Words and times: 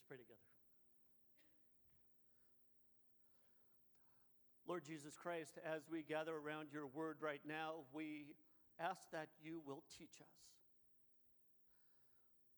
Let's 0.00 0.08
pray 0.08 0.16
together. 0.16 0.40
Lord 4.66 4.82
Jesus 4.86 5.12
Christ, 5.14 5.58
as 5.60 5.82
we 5.90 6.02
gather 6.02 6.32
around 6.32 6.68
your 6.72 6.86
word 6.86 7.18
right 7.20 7.42
now, 7.46 7.84
we 7.92 8.32
ask 8.80 9.10
that 9.12 9.28
you 9.42 9.60
will 9.66 9.82
teach 9.98 10.16
us. 10.22 10.40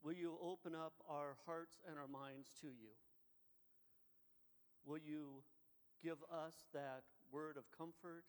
Will 0.04 0.12
you 0.12 0.38
open 0.40 0.72
up 0.76 0.92
our 1.10 1.34
hearts 1.44 1.80
and 1.88 1.98
our 1.98 2.06
minds 2.06 2.46
to 2.60 2.68
you? 2.68 2.94
Will 4.86 5.02
you 5.02 5.42
give 6.00 6.22
us 6.30 6.54
that 6.74 7.02
word 7.32 7.56
of 7.56 7.64
comfort, 7.76 8.22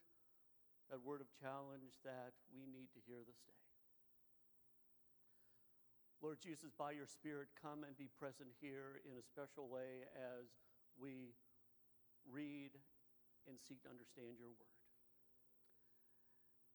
that 0.89 1.05
word 1.05 1.21
of 1.21 1.27
challenge 1.39 2.01
that 2.03 2.33
we 2.51 2.65
need 2.65 2.89
to 2.93 2.99
hear 3.05 3.21
this 3.27 3.41
day? 3.45 3.62
Lord 6.23 6.39
Jesus, 6.39 6.71
by 6.71 6.95
your 6.95 7.03
Spirit, 7.03 7.51
come 7.59 7.83
and 7.83 7.99
be 7.99 8.07
present 8.15 8.47
here 8.63 9.03
in 9.03 9.19
a 9.19 9.25
special 9.27 9.67
way 9.67 10.07
as 10.15 10.47
we 10.95 11.35
read 12.31 12.71
and 13.43 13.59
seek 13.59 13.83
to 13.83 13.91
understand 13.91 14.39
your 14.39 14.55
word. 14.55 14.79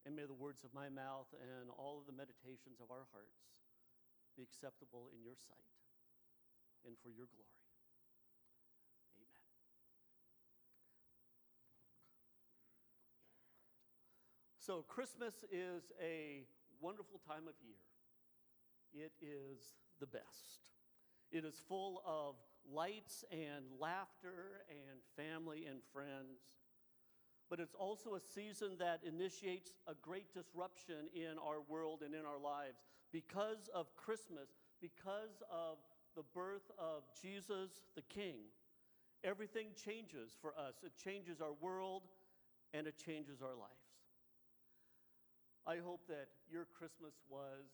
And 0.05 0.13
may 0.13 0.29
the 0.29 0.37
words 0.37 0.61
of 0.61 0.69
my 0.69 0.85
mouth 0.85 1.33
and 1.33 1.73
all 1.81 1.97
of 1.97 2.05
the 2.05 2.13
meditations 2.13 2.77
of 2.77 2.93
our 2.93 3.09
hearts 3.09 3.41
be 4.37 4.45
acceptable 4.45 5.09
in 5.17 5.25
your 5.25 5.33
sight 5.33 5.73
and 6.85 6.93
for 7.01 7.09
your 7.09 7.25
glory. 7.33 7.57
Amen. 9.17 9.41
So, 14.61 14.85
Christmas 14.85 15.41
is 15.49 15.89
a 15.97 16.45
wonderful 16.77 17.17
time 17.25 17.49
of 17.49 17.57
year. 17.65 17.88
It 18.93 19.11
is 19.21 19.59
the 19.99 20.07
best. 20.07 20.63
It 21.31 21.45
is 21.45 21.61
full 21.67 22.01
of 22.05 22.35
lights 22.71 23.23
and 23.31 23.65
laughter 23.79 24.63
and 24.69 24.99
family 25.15 25.65
and 25.65 25.79
friends. 25.93 26.39
But 27.49 27.59
it's 27.59 27.73
also 27.73 28.13
a 28.13 28.19
season 28.19 28.77
that 28.79 29.01
initiates 29.03 29.71
a 29.87 29.93
great 29.95 30.33
disruption 30.33 31.09
in 31.13 31.37
our 31.43 31.61
world 31.67 32.01
and 32.05 32.13
in 32.13 32.25
our 32.25 32.39
lives. 32.39 32.77
Because 33.11 33.69
of 33.73 33.95
Christmas, 33.95 34.49
because 34.81 35.41
of 35.51 35.77
the 36.15 36.23
birth 36.33 36.69
of 36.77 37.03
Jesus 37.19 37.81
the 37.95 38.03
King, 38.03 38.35
everything 39.23 39.67
changes 39.83 40.31
for 40.41 40.51
us. 40.51 40.75
It 40.83 40.91
changes 41.03 41.41
our 41.41 41.53
world 41.59 42.03
and 42.73 42.85
it 42.85 42.95
changes 43.03 43.41
our 43.41 43.55
lives. 43.55 43.89
I 45.65 45.77
hope 45.77 46.01
that 46.07 46.29
your 46.51 46.65
Christmas 46.65 47.13
was 47.29 47.65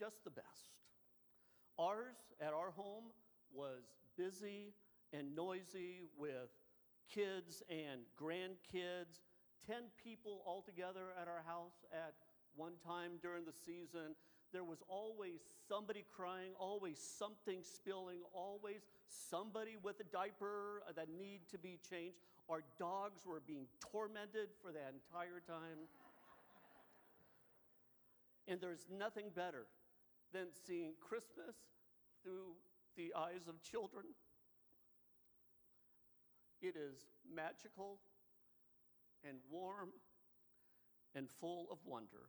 just 0.00 0.24
the 0.24 0.30
best. 0.30 0.72
Ours 1.78 2.16
at 2.40 2.54
our 2.54 2.70
home 2.70 3.12
was 3.52 3.84
busy 4.16 4.72
and 5.12 5.36
noisy 5.36 6.02
with 6.16 6.48
kids 7.12 7.62
and 7.68 8.00
grandkids, 8.20 9.20
10 9.66 9.76
people 10.02 10.42
altogether 10.46 11.12
at 11.20 11.28
our 11.28 11.42
house 11.46 11.84
at 11.92 12.14
one 12.56 12.72
time 12.84 13.12
during 13.20 13.44
the 13.44 13.52
season. 13.52 14.14
There 14.52 14.64
was 14.64 14.78
always 14.88 15.40
somebody 15.68 16.04
crying, 16.16 16.52
always 16.58 16.98
something 16.98 17.60
spilling, 17.62 18.20
always 18.32 18.80
somebody 19.06 19.76
with 19.82 20.00
a 20.00 20.04
diaper 20.04 20.82
that 20.96 21.08
need 21.08 21.40
to 21.50 21.58
be 21.58 21.78
changed. 21.88 22.16
Our 22.48 22.62
dogs 22.78 23.26
were 23.26 23.42
being 23.46 23.66
tormented 23.92 24.48
for 24.62 24.72
that 24.72 24.94
entire 24.94 25.40
time. 25.46 25.86
and 28.48 28.60
there's 28.60 28.86
nothing 28.90 29.26
better 29.34 29.66
than 30.32 30.46
seeing 30.66 30.92
Christmas 31.00 31.56
through 32.22 32.54
the 32.96 33.12
eyes 33.16 33.48
of 33.48 33.62
children. 33.62 34.04
It 36.60 36.76
is 36.76 36.96
magical 37.34 37.98
and 39.26 39.38
warm 39.50 39.90
and 41.14 41.28
full 41.28 41.68
of 41.70 41.78
wonder. 41.86 42.28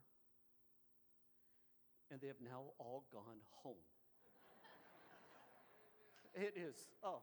And 2.11 2.19
they 2.19 2.27
have 2.27 2.41
now 2.43 2.73
all 2.77 3.03
gone 3.11 3.39
home. 3.63 3.75
it 6.35 6.53
is, 6.57 6.75
oh, 7.03 7.21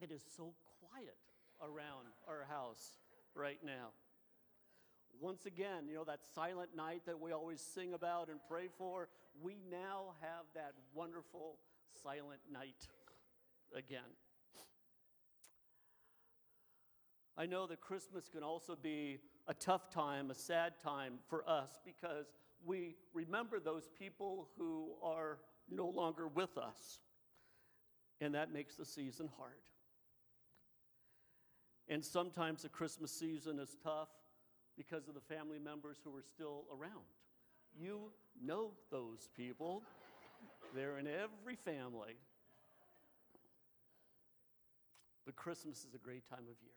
it 0.00 0.10
is 0.10 0.22
so 0.36 0.54
quiet 0.80 1.16
around 1.60 2.06
our 2.28 2.44
house 2.48 2.98
right 3.34 3.58
now. 3.64 3.88
Once 5.20 5.46
again, 5.46 5.88
you 5.88 5.94
know, 5.94 6.04
that 6.04 6.20
silent 6.34 6.76
night 6.76 7.02
that 7.06 7.18
we 7.18 7.32
always 7.32 7.60
sing 7.60 7.92
about 7.92 8.28
and 8.28 8.38
pray 8.48 8.68
for, 8.78 9.08
we 9.42 9.56
now 9.70 10.14
have 10.20 10.46
that 10.54 10.72
wonderful 10.94 11.58
silent 12.02 12.40
night 12.52 12.88
again. 13.76 14.00
I 17.36 17.46
know 17.46 17.66
that 17.68 17.80
Christmas 17.80 18.28
can 18.28 18.42
also 18.42 18.74
be 18.74 19.20
a 19.46 19.54
tough 19.54 19.90
time, 19.90 20.30
a 20.30 20.34
sad 20.34 20.72
time 20.82 21.14
for 21.28 21.48
us 21.48 21.78
because 21.84 22.26
we 22.64 22.96
remember 23.14 23.60
those 23.60 23.88
people 23.96 24.48
who 24.58 24.94
are 25.02 25.38
no 25.70 25.88
longer 25.88 26.26
with 26.26 26.58
us. 26.58 26.98
And 28.20 28.34
that 28.34 28.52
makes 28.52 28.74
the 28.74 28.84
season 28.84 29.28
hard. 29.38 29.52
And 31.88 32.04
sometimes 32.04 32.62
the 32.62 32.68
Christmas 32.68 33.12
season 33.12 33.60
is 33.60 33.76
tough 33.84 34.08
because 34.76 35.06
of 35.08 35.14
the 35.14 35.20
family 35.20 35.58
members 35.58 35.98
who 36.02 36.14
are 36.16 36.22
still 36.22 36.64
around. 36.72 37.06
You 37.78 38.10
know 38.42 38.72
those 38.90 39.28
people, 39.36 39.82
they're 40.74 40.98
in 40.98 41.06
every 41.06 41.56
family. 41.56 42.16
But 45.24 45.36
Christmas 45.36 45.78
is 45.84 45.94
a 45.94 45.98
great 45.98 46.28
time 46.28 46.40
of 46.40 46.56
year. 46.62 46.72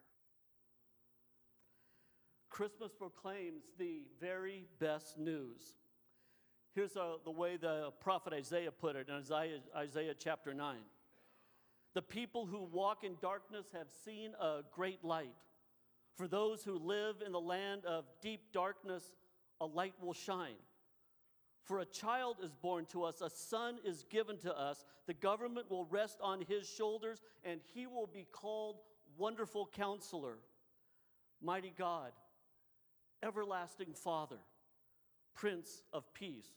Christmas 2.50 2.92
proclaims 2.92 3.64
the 3.80 4.04
very 4.20 4.66
best 4.80 5.18
news. 5.18 5.78
Here's 6.76 6.96
uh, 6.96 7.14
the 7.24 7.32
way 7.32 7.58
the 7.58 7.92
prophet 8.02 8.34
Isaiah 8.34 8.72
put 8.72 8.96
it 8.96 9.08
in 9.08 9.16
Isaiah, 9.16 9.60
Isaiah 9.76 10.14
chapter 10.18 10.54
9. 10.54 10.78
The 11.94 12.02
people 12.02 12.46
who 12.46 12.64
walk 12.64 13.04
in 13.04 13.16
darkness 13.22 13.68
have 13.74 13.88
seen 14.06 14.32
a 14.40 14.62
great 14.72 15.04
light. 15.04 15.36
For 16.18 16.28
those 16.28 16.64
who 16.64 16.78
live 16.78 17.18
in 17.26 17.32
the 17.32 17.40
land 17.40 17.86
of 17.86 18.06
deep 18.22 18.52
darkness, 18.54 19.04
a 19.60 19.66
light 19.66 19.94
will 20.02 20.14
shine. 20.14 20.56
For 21.64 21.80
a 21.80 21.86
child 21.86 22.38
is 22.44 22.54
born 22.54 22.86
to 22.88 23.04
us, 23.04 23.22
a 23.22 23.30
son 23.30 23.78
is 23.86 24.04
given 24.10 24.38
to 24.40 24.58
us. 24.58 24.84
The 25.08 25.14
government 25.14 25.70
will 25.70 25.86
rest 25.86 26.20
on 26.22 26.42
his 26.42 26.68
shoulders, 26.68 27.22
and 27.44 27.62
he 27.74 27.88
will 27.88 28.08
be 28.08 28.28
called 28.32 28.78
Wonderful 29.18 29.70
Counselor, 29.72 30.40
Mighty 31.42 31.74
God, 31.78 32.12
Everlasting 33.24 33.94
Father, 33.94 34.40
Prince 35.36 35.84
of 35.94 36.12
Peace. 36.14 36.50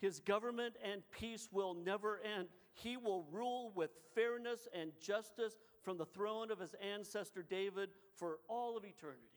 His 0.00 0.20
government 0.20 0.74
and 0.82 1.02
peace 1.10 1.48
will 1.52 1.74
never 1.74 2.20
end. 2.36 2.48
He 2.74 2.96
will 2.96 3.26
rule 3.30 3.72
with 3.74 3.90
fairness 4.14 4.68
and 4.78 4.90
justice 5.00 5.54
from 5.82 5.96
the 5.96 6.06
throne 6.06 6.50
of 6.50 6.58
his 6.58 6.74
ancestor 6.74 7.42
David 7.42 7.90
for 8.16 8.38
all 8.48 8.76
of 8.76 8.84
eternity. 8.84 9.33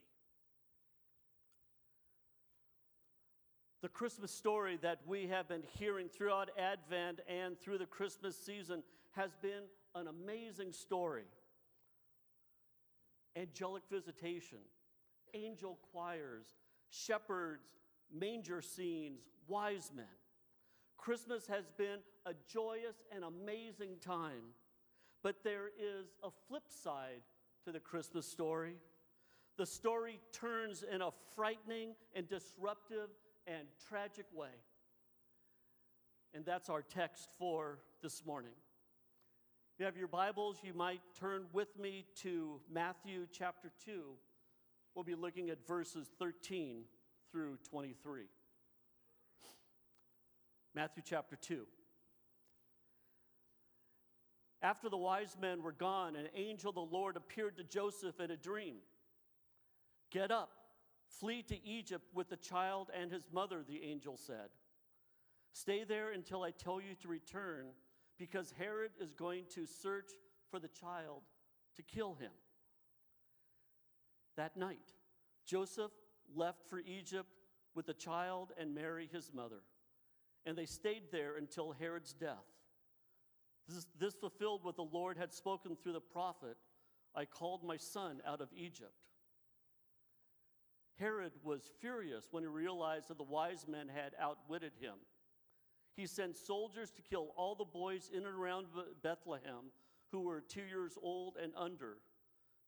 The 3.81 3.89
Christmas 3.89 4.31
story 4.31 4.79
that 4.81 5.01
we 5.05 5.27
have 5.27 5.47
been 5.47 5.61
hearing 5.77 6.09
throughout 6.09 6.49
Advent 6.57 7.19
and 7.27 7.59
through 7.59 7.77
the 7.77 7.85
Christmas 7.85 8.35
season 8.35 8.81
has 9.11 9.35
been 9.39 9.63
an 9.93 10.07
amazing 10.07 10.73
story. 10.73 11.25
Angelic 13.35 13.83
visitation, 13.91 14.57
angel 15.35 15.77
choirs, 15.91 16.47
shepherds, 16.89 17.67
manger 18.11 18.63
scenes, 18.63 19.21
wise 19.47 19.91
men. 19.95 20.05
Christmas 20.97 21.45
has 21.45 21.69
been 21.77 21.99
a 22.25 22.33
joyous 22.51 22.95
and 23.13 23.23
amazing 23.23 23.97
time. 24.01 24.53
But 25.21 25.43
there 25.43 25.67
is 25.67 26.07
a 26.23 26.29
flip 26.47 26.63
side 26.67 27.21
to 27.63 27.71
the 27.71 27.79
Christmas 27.79 28.27
story. 28.27 28.77
The 29.57 29.65
story 29.67 30.19
turns 30.31 30.83
in 30.83 31.01
a 31.01 31.11
frightening 31.35 31.95
and 32.15 32.27
disruptive 32.27 33.09
and 33.47 33.67
tragic 33.89 34.25
way. 34.33 34.49
And 36.33 36.45
that's 36.45 36.69
our 36.69 36.81
text 36.81 37.29
for 37.39 37.79
this 38.03 38.25
morning. 38.25 38.51
If 39.73 39.79
you 39.79 39.85
have 39.85 39.97
your 39.97 40.07
Bibles, 40.07 40.57
you 40.63 40.73
might 40.73 41.01
turn 41.19 41.45
with 41.53 41.79
me 41.79 42.05
to 42.21 42.59
Matthew 42.71 43.25
chapter 43.31 43.71
2. 43.85 44.03
We'll 44.93 45.05
be 45.05 45.15
looking 45.15 45.49
at 45.49 45.65
verses 45.67 46.09
13 46.19 46.83
through 47.31 47.57
23. 47.69 48.23
Matthew 50.75 51.03
chapter 51.05 51.35
2. 51.35 51.65
After 54.61 54.89
the 54.89 54.97
wise 54.97 55.37
men 55.39 55.61
were 55.61 55.71
gone, 55.71 56.15
an 56.15 56.27
angel 56.35 56.69
of 56.69 56.75
the 56.75 56.81
Lord 56.81 57.15
appeared 57.15 57.57
to 57.57 57.63
Joseph 57.63 58.19
in 58.19 58.31
a 58.31 58.37
dream. 58.37 58.75
Get 60.11 60.31
up, 60.31 60.49
flee 61.07 61.43
to 61.43 61.65
Egypt 61.65 62.05
with 62.13 62.29
the 62.29 62.37
child 62.37 62.89
and 62.99 63.11
his 63.11 63.27
mother, 63.31 63.63
the 63.67 63.83
angel 63.83 64.17
said. 64.17 64.49
Stay 65.53 65.83
there 65.83 66.11
until 66.11 66.43
I 66.43 66.51
tell 66.51 66.79
you 66.79 66.95
to 67.01 67.07
return, 67.07 67.67
because 68.17 68.53
Herod 68.57 68.91
is 68.99 69.13
going 69.13 69.45
to 69.55 69.65
search 69.65 70.11
for 70.51 70.59
the 70.59 70.67
child 70.67 71.23
to 71.75 71.83
kill 71.83 72.15
him. 72.15 72.31
That 74.35 74.57
night, 74.57 74.93
Joseph 75.45 75.91
left 76.35 76.69
for 76.69 76.79
Egypt 76.79 77.33
with 77.73 77.85
the 77.85 77.93
child 77.93 78.51
and 78.59 78.75
Mary, 78.75 79.09
his 79.11 79.31
mother, 79.33 79.61
and 80.45 80.57
they 80.57 80.65
stayed 80.65 81.11
there 81.11 81.37
until 81.37 81.71
Herod's 81.71 82.13
death. 82.13 82.45
This, 83.67 83.87
this 83.99 84.13
fulfilled 84.13 84.63
what 84.63 84.75
the 84.75 84.83
Lord 84.83 85.17
had 85.17 85.33
spoken 85.33 85.75
through 85.75 85.93
the 85.93 85.99
prophet 85.99 86.57
I 87.15 87.25
called 87.25 87.63
my 87.63 87.77
son 87.77 88.21
out 88.27 88.41
of 88.41 88.49
Egypt. 88.55 88.93
Herod 90.99 91.33
was 91.43 91.71
furious 91.79 92.27
when 92.31 92.43
he 92.43 92.47
realized 92.47 93.09
that 93.09 93.17
the 93.17 93.23
wise 93.23 93.65
men 93.67 93.87
had 93.87 94.13
outwitted 94.19 94.73
him. 94.79 94.95
He 95.95 96.07
sent 96.07 96.35
soldiers 96.35 96.91
to 96.91 97.01
kill 97.01 97.33
all 97.35 97.55
the 97.55 97.65
boys 97.65 98.09
in 98.11 98.25
and 98.25 98.35
around 98.35 98.67
Bethlehem 99.03 99.71
who 100.11 100.21
were 100.21 100.41
two 100.41 100.61
years 100.61 100.97
old 101.01 101.37
and 101.41 101.51
under, 101.55 101.97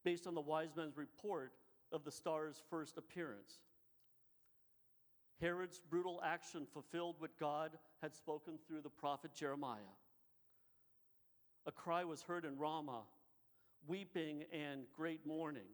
based 0.03 0.27
on 0.27 0.35
the 0.35 0.41
wise 0.41 0.75
men's 0.75 0.97
report 0.97 1.53
of 1.91 2.03
the 2.03 2.11
star's 2.11 2.61
first 2.69 2.97
appearance. 2.97 3.59
Herod's 5.39 5.79
brutal 5.89 6.21
action 6.23 6.67
fulfilled 6.71 7.15
what 7.19 7.39
God 7.39 7.77
had 8.01 8.13
spoken 8.13 8.55
through 8.67 8.81
the 8.81 8.89
prophet 8.89 9.33
Jeremiah. 9.33 9.95
A 11.65 11.71
cry 11.71 12.03
was 12.03 12.21
heard 12.21 12.45
in 12.45 12.57
Ramah, 12.57 13.03
weeping 13.87 14.43
and 14.51 14.81
great 14.95 15.25
mourning. 15.25 15.69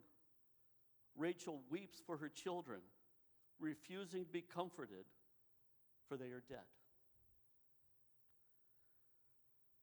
Rachel 1.17 1.62
weeps 1.69 2.01
for 2.06 2.17
her 2.17 2.29
children, 2.29 2.79
refusing 3.59 4.25
to 4.25 4.31
be 4.31 4.41
comforted, 4.41 5.06
for 6.07 6.17
they 6.17 6.31
are 6.31 6.44
dead. 6.47 6.59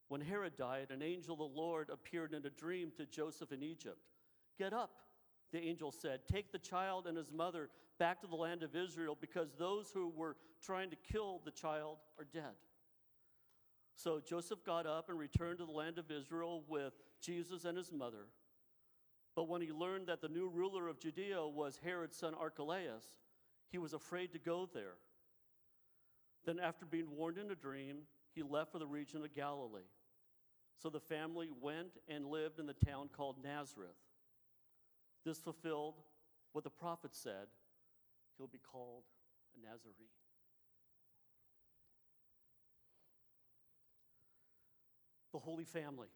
When 0.09 0.21
Herod 0.21 0.59
died, 0.59 0.89
an 0.91 1.03
angel 1.03 1.33
of 1.33 1.39
the 1.39 1.59
Lord 1.59 1.89
appeared 1.89 2.35
in 2.35 2.45
a 2.45 2.51
dream 2.51 2.93
to 2.99 3.07
Joseph 3.07 3.51
in 3.51 3.63
Egypt. 3.63 3.97
Get 4.59 4.75
up, 4.75 4.91
the 5.53 5.59
angel 5.59 5.91
said. 5.91 6.21
Take 6.31 6.53
the 6.53 6.59
child 6.59 7.07
and 7.07 7.17
his 7.17 7.33
mother 7.33 7.71
back 7.99 8.21
to 8.21 8.27
the 8.27 8.37
land 8.37 8.63
of 8.63 8.77
Israel 8.77 9.17
because 9.19 9.55
those 9.59 9.91
who 9.93 10.13
were 10.15 10.37
trying 10.63 10.91
to 10.91 10.97
kill 10.97 11.41
the 11.45 11.51
child 11.51 11.97
are 12.19 12.27
dead. 12.31 12.53
So 13.95 14.21
Joseph 14.21 14.65
got 14.65 14.87
up 14.87 15.09
and 15.09 15.19
returned 15.19 15.59
to 15.59 15.65
the 15.65 15.73
land 15.73 15.99
of 15.99 16.11
Israel 16.11 16.65
with 16.69 16.93
Jesus 17.21 17.65
and 17.65 17.79
his 17.79 17.93
mother. 17.93 18.27
But 19.35 19.49
when 19.49 19.63
he 19.63 19.73
learned 19.73 20.09
that 20.09 20.21
the 20.21 20.29
new 20.29 20.49
ruler 20.49 20.89
of 20.89 21.01
Judea 21.01 21.47
was 21.47 21.81
Herod's 21.83 22.17
son 22.17 22.35
Archelaus, 22.35 23.05
he 23.71 23.79
was 23.79 23.95
afraid 23.95 24.33
to 24.33 24.39
go 24.39 24.69
there. 24.73 24.97
Then, 26.45 26.59
after 26.59 26.85
being 26.85 27.11
warned 27.11 27.39
in 27.39 27.51
a 27.51 27.55
dream, 27.55 27.99
he 28.35 28.43
left 28.43 28.73
for 28.73 28.79
the 28.79 28.87
region 28.87 29.23
of 29.23 29.33
Galilee. 29.33 29.89
So 30.83 30.91
the 30.91 31.01
family 31.01 31.49
went 31.61 31.99
and 32.09 32.27
lived 32.27 32.59
in 32.59 32.67
the 32.67 32.75
town 32.75 33.09
called 33.17 33.37
Nazareth. 33.43 33.91
This 35.25 35.39
fulfilled 35.39 35.95
what 36.53 36.65
the 36.65 36.71
prophet 36.71 37.15
said 37.15 37.47
he'll 38.37 38.49
be 38.49 38.59
called 38.59 39.05
a 39.57 39.65
Nazarene. 39.65 40.09
The 45.33 45.39
Holy 45.39 45.65
Family. 45.65 46.09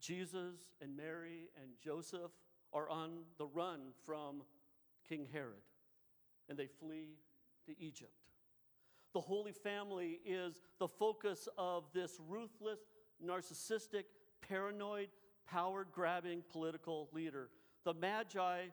Jesus 0.00 0.56
and 0.80 0.96
Mary 0.96 1.48
and 1.60 1.72
Joseph 1.82 2.30
are 2.72 2.88
on 2.88 3.10
the 3.38 3.46
run 3.46 3.80
from 4.04 4.42
King 5.08 5.26
Herod, 5.32 5.62
and 6.48 6.58
they 6.58 6.66
flee 6.66 7.16
to 7.66 7.80
Egypt. 7.80 8.12
The 9.14 9.20
Holy 9.20 9.52
Family 9.52 10.20
is 10.24 10.60
the 10.78 10.88
focus 10.88 11.48
of 11.56 11.84
this 11.94 12.18
ruthless 12.28 12.80
narcissistic, 13.24 14.04
paranoid, 14.46 15.08
power 15.50 15.86
grabbing 15.90 16.42
political 16.50 17.08
leader. 17.12 17.48
The 17.84 17.94
Magi 17.94 18.66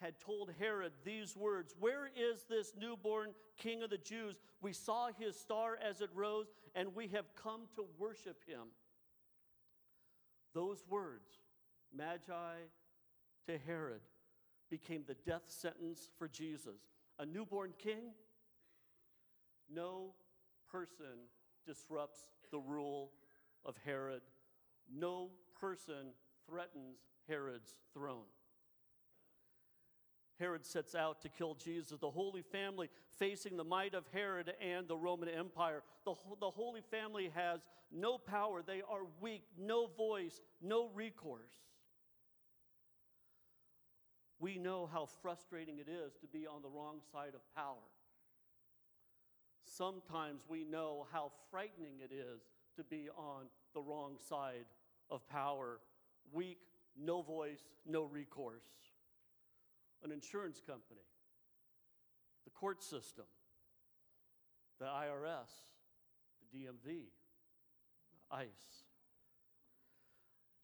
had 0.00 0.18
told 0.18 0.50
Herod 0.58 0.92
these 1.04 1.36
words 1.36 1.74
Where 1.78 2.06
is 2.06 2.44
this 2.48 2.72
newborn 2.78 3.30
king 3.58 3.82
of 3.82 3.90
the 3.90 3.98
Jews? 3.98 4.36
We 4.62 4.72
saw 4.72 5.08
his 5.18 5.36
star 5.36 5.76
as 5.82 6.00
it 6.00 6.10
rose, 6.14 6.46
and 6.74 6.94
we 6.94 7.08
have 7.08 7.34
come 7.34 7.62
to 7.74 7.84
worship 7.98 8.38
him. 8.46 8.68
Those 10.54 10.82
words, 10.88 11.30
Magi 11.96 12.56
to 13.46 13.58
Herod, 13.66 14.00
became 14.70 15.04
the 15.06 15.16
death 15.26 15.44
sentence 15.46 16.08
for 16.18 16.28
Jesus. 16.28 16.80
A 17.18 17.26
newborn 17.26 17.72
king? 17.78 18.12
No 19.72 20.14
person 20.70 21.28
disrupts 21.66 22.20
the 22.50 22.58
rule 22.58 23.12
of 23.64 23.76
Herod. 23.84 24.22
No 24.92 25.30
person 25.60 26.14
threatens 26.48 26.98
Herod's 27.28 27.76
throne. 27.94 28.24
Herod 30.40 30.64
sets 30.66 30.94
out 30.94 31.20
to 31.22 31.28
kill 31.28 31.54
Jesus. 31.54 31.98
The 32.00 32.10
Holy 32.10 32.42
Family 32.42 32.88
facing 33.18 33.56
the 33.56 33.64
might 33.64 33.94
of 33.94 34.04
Herod 34.12 34.52
and 34.60 34.88
the 34.88 34.96
Roman 34.96 35.28
Empire. 35.28 35.82
The, 36.04 36.14
the 36.40 36.50
Holy 36.50 36.80
Family 36.90 37.30
has 37.34 37.60
no 37.92 38.18
power. 38.18 38.62
They 38.66 38.82
are 38.90 39.02
weak, 39.20 39.44
no 39.58 39.86
voice, 39.86 40.40
no 40.62 40.88
recourse. 40.94 41.52
We 44.40 44.56
know 44.56 44.88
how 44.90 45.06
frustrating 45.20 45.78
it 45.78 45.88
is 45.88 46.14
to 46.22 46.26
be 46.26 46.46
on 46.46 46.62
the 46.62 46.68
wrong 46.68 47.00
side 47.12 47.34
of 47.34 47.54
power. 47.54 47.76
Sometimes 49.64 50.40
we 50.48 50.64
know 50.64 51.06
how 51.12 51.30
frightening 51.50 52.00
it 52.02 52.12
is 52.12 52.40
to 52.76 52.82
be 52.82 53.08
on 53.16 53.44
the 53.74 53.82
wrong 53.82 54.16
side 54.28 54.64
of 55.10 55.28
power. 55.28 55.80
Weak, 56.32 56.58
no 56.98 57.20
voice, 57.20 57.60
no 57.86 58.04
recourse. 58.04 58.64
An 60.02 60.12
insurance 60.12 60.60
company, 60.66 61.04
the 62.44 62.50
court 62.50 62.82
system, 62.82 63.26
the 64.78 64.86
IRS, 64.86 65.50
the 66.40 66.58
DMV, 66.58 67.02
ICE. 68.30 68.84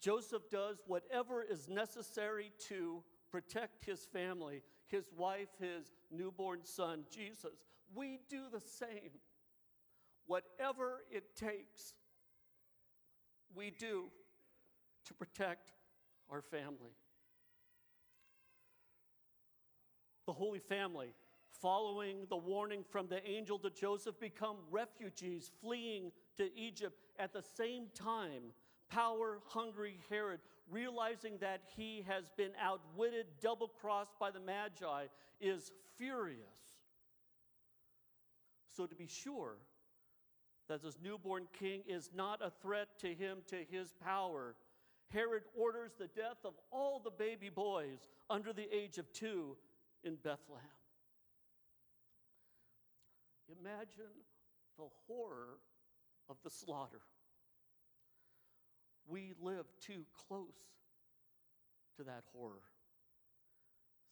Joseph 0.01 0.49
does 0.49 0.77
whatever 0.87 1.43
is 1.43 1.67
necessary 1.67 2.51
to 2.69 3.03
protect 3.31 3.85
his 3.85 4.05
family, 4.05 4.63
his 4.87 5.05
wife, 5.15 5.49
his 5.59 5.91
newborn 6.11 6.63
son, 6.63 7.03
Jesus. 7.13 7.65
We 7.93 8.19
do 8.29 8.43
the 8.51 8.61
same. 8.61 9.11
Whatever 10.25 11.01
it 11.11 11.35
takes 11.35 11.93
we 13.57 13.71
do 13.71 14.05
to 15.05 15.13
protect 15.13 15.71
our 16.29 16.41
family. 16.41 16.95
The 20.27 20.33
Holy 20.33 20.59
Family, 20.59 21.13
following 21.61 22.27
the 22.29 22.35
warning 22.35 22.83
from 22.91 23.07
the 23.07 23.25
angel 23.25 23.57
to 23.59 23.69
Joseph, 23.69 24.19
become 24.19 24.57
refugees 24.69 25.49
fleeing 25.61 26.11
to 26.35 26.53
Egypt 26.53 26.99
at 27.17 27.31
the 27.31 27.41
same 27.41 27.85
time. 27.95 28.51
Power 28.89 29.39
hungry 29.47 29.99
Herod, 30.09 30.41
realizing 30.69 31.37
that 31.39 31.61
he 31.77 32.03
has 32.05 32.29
been 32.35 32.51
outwitted, 32.61 33.25
double 33.41 33.69
crossed 33.69 34.19
by 34.19 34.29
the 34.29 34.41
Magi, 34.41 35.05
is 35.39 35.71
furious. 35.97 36.75
So, 38.67 38.85
to 38.85 38.95
be 38.95 39.07
sure, 39.07 39.55
that 40.67 40.83
this 40.83 40.97
newborn 41.01 41.47
king 41.57 41.83
is 41.87 42.09
not 42.13 42.41
a 42.43 42.51
threat 42.61 42.89
to 42.99 43.13
him, 43.13 43.37
to 43.47 43.63
his 43.71 43.93
power. 44.03 44.55
Herod 45.09 45.43
orders 45.57 45.93
the 45.97 46.07
death 46.07 46.39
of 46.43 46.53
all 46.69 46.99
the 46.99 47.11
baby 47.11 47.49
boys 47.49 48.09
under 48.29 48.51
the 48.51 48.67
age 48.75 48.97
of 48.97 49.11
two 49.13 49.55
in 50.03 50.15
Bethlehem. 50.15 50.63
Imagine 53.61 54.13
the 54.77 54.87
horror 55.07 55.59
of 56.29 56.37
the 56.43 56.49
slaughter. 56.49 57.01
We 59.07 59.33
live 59.41 59.65
too 59.79 60.05
close 60.27 60.57
to 61.95 62.03
that 62.03 62.23
horror. 62.33 62.63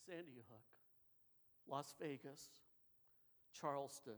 Sandy 0.07 0.43
Hook, 0.49 0.61
Las 1.67 1.93
Vegas, 1.99 2.47
Charleston, 3.59 4.13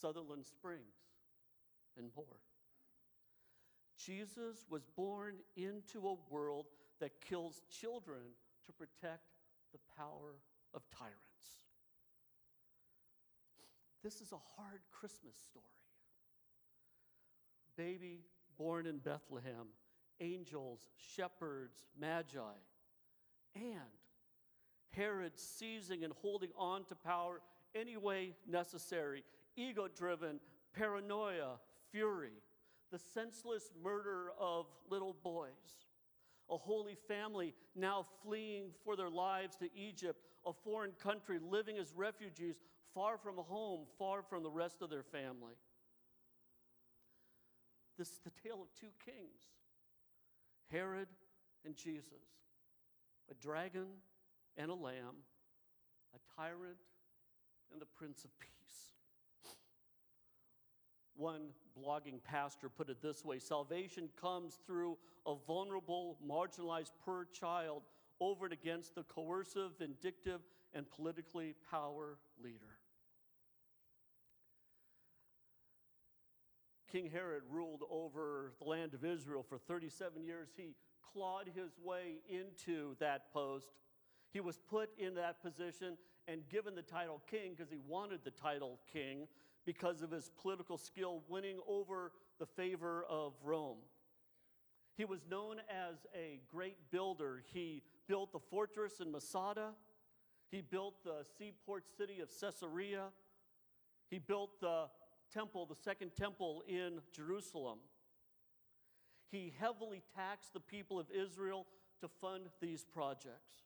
Sutherland 0.00 0.46
Springs, 0.46 0.94
and 1.96 2.10
more. 2.16 2.40
Jesus 3.96 4.64
was 4.70 4.82
born 4.96 5.36
into 5.56 6.08
a 6.08 6.32
world 6.32 6.66
that 7.00 7.20
kills 7.20 7.62
children 7.70 8.20
to 8.66 8.72
protect 8.72 9.29
the 9.72 9.78
power 9.96 10.36
of 10.74 10.82
tyrants. 10.90 11.16
This 14.02 14.20
is 14.20 14.32
a 14.32 14.38
hard 14.56 14.80
Christmas 14.90 15.36
story. 15.36 15.64
Baby 17.76 18.20
born 18.56 18.86
in 18.86 18.98
Bethlehem, 18.98 19.68
angels, 20.20 20.88
shepherds, 20.96 21.84
magi, 21.98 22.40
and 23.54 24.00
Herod 24.92 25.32
seizing 25.36 26.04
and 26.04 26.12
holding 26.20 26.50
on 26.56 26.84
to 26.84 26.94
power 26.94 27.40
any 27.74 27.96
way 27.96 28.34
necessary 28.48 29.22
ego 29.56 29.88
driven, 29.88 30.40
paranoia, 30.74 31.58
fury. 31.90 32.42
the 32.90 32.98
senseless 32.98 33.70
murder 33.82 34.32
of 34.38 34.66
little 34.88 35.14
boys, 35.22 35.86
a 36.50 36.56
holy 36.56 36.96
family 37.06 37.54
now 37.76 38.04
fleeing 38.22 38.70
for 38.84 38.96
their 38.96 39.10
lives 39.10 39.56
to 39.56 39.68
Egypt, 39.74 40.20
a 40.44 40.52
foreign 40.52 40.92
country 40.92 41.38
living 41.38 41.78
as 41.78 41.92
refugees, 41.94 42.56
far 42.94 43.16
from 43.18 43.36
home, 43.36 43.86
far 43.98 44.22
from 44.22 44.42
the 44.42 44.50
rest 44.50 44.82
of 44.82 44.90
their 44.90 45.02
family. 45.02 45.54
This 47.96 48.08
is 48.08 48.20
the 48.24 48.32
tale 48.42 48.62
of 48.62 48.68
two 48.80 48.92
kings 49.04 49.42
Herod 50.70 51.08
and 51.64 51.76
Jesus, 51.76 52.24
a 53.30 53.34
dragon 53.34 53.86
and 54.56 54.70
a 54.70 54.74
lamb, 54.74 55.24
a 56.14 56.40
tyrant 56.40 56.78
and 57.72 57.80
the 57.80 57.86
Prince 57.86 58.24
of 58.24 58.30
Peace. 58.38 58.99
One 61.20 61.50
blogging 61.78 62.24
pastor 62.24 62.70
put 62.70 62.88
it 62.88 63.02
this 63.02 63.26
way 63.26 63.38
salvation 63.38 64.08
comes 64.18 64.58
through 64.66 64.96
a 65.26 65.34
vulnerable, 65.46 66.16
marginalized 66.26 66.92
poor 67.04 67.26
child 67.30 67.82
over 68.20 68.46
and 68.46 68.54
against 68.54 68.94
the 68.94 69.02
coercive, 69.02 69.72
vindictive, 69.78 70.40
and 70.72 70.90
politically 70.90 71.56
power 71.70 72.16
leader. 72.42 72.78
King 76.90 77.10
Herod 77.12 77.42
ruled 77.50 77.82
over 77.90 78.52
the 78.58 78.66
land 78.66 78.94
of 78.94 79.04
Israel 79.04 79.44
for 79.46 79.58
37 79.58 80.24
years. 80.24 80.48
He 80.56 80.74
clawed 81.12 81.50
his 81.54 81.72
way 81.84 82.22
into 82.30 82.96
that 82.98 83.30
post. 83.30 83.66
He 84.32 84.40
was 84.40 84.56
put 84.70 84.88
in 84.98 85.16
that 85.16 85.42
position 85.42 85.98
and 86.26 86.48
given 86.48 86.74
the 86.74 86.82
title 86.82 87.20
king 87.30 87.52
because 87.54 87.70
he 87.70 87.78
wanted 87.86 88.20
the 88.24 88.30
title 88.30 88.78
king 88.90 89.28
because 89.64 90.02
of 90.02 90.10
his 90.10 90.30
political 90.40 90.78
skill 90.78 91.22
winning 91.28 91.58
over 91.66 92.12
the 92.38 92.46
favor 92.46 93.04
of 93.08 93.34
Rome. 93.42 93.78
He 94.96 95.04
was 95.04 95.20
known 95.30 95.56
as 95.68 96.06
a 96.14 96.40
great 96.50 96.76
builder. 96.90 97.42
He 97.52 97.82
built 98.06 98.32
the 98.32 98.38
fortress 98.38 99.00
in 99.00 99.10
Masada. 99.10 99.70
He 100.50 100.60
built 100.60 101.04
the 101.04 101.24
seaport 101.38 101.84
city 101.96 102.20
of 102.20 102.28
Caesarea. 102.40 103.06
He 104.10 104.18
built 104.18 104.60
the 104.60 104.86
temple, 105.32 105.66
the 105.66 105.76
second 105.76 106.10
temple 106.16 106.62
in 106.66 107.00
Jerusalem. 107.14 107.78
He 109.30 109.54
heavily 109.58 110.02
taxed 110.16 110.52
the 110.52 110.60
people 110.60 110.98
of 110.98 111.06
Israel 111.10 111.66
to 112.00 112.08
fund 112.20 112.48
these 112.60 112.84
projects 112.84 113.62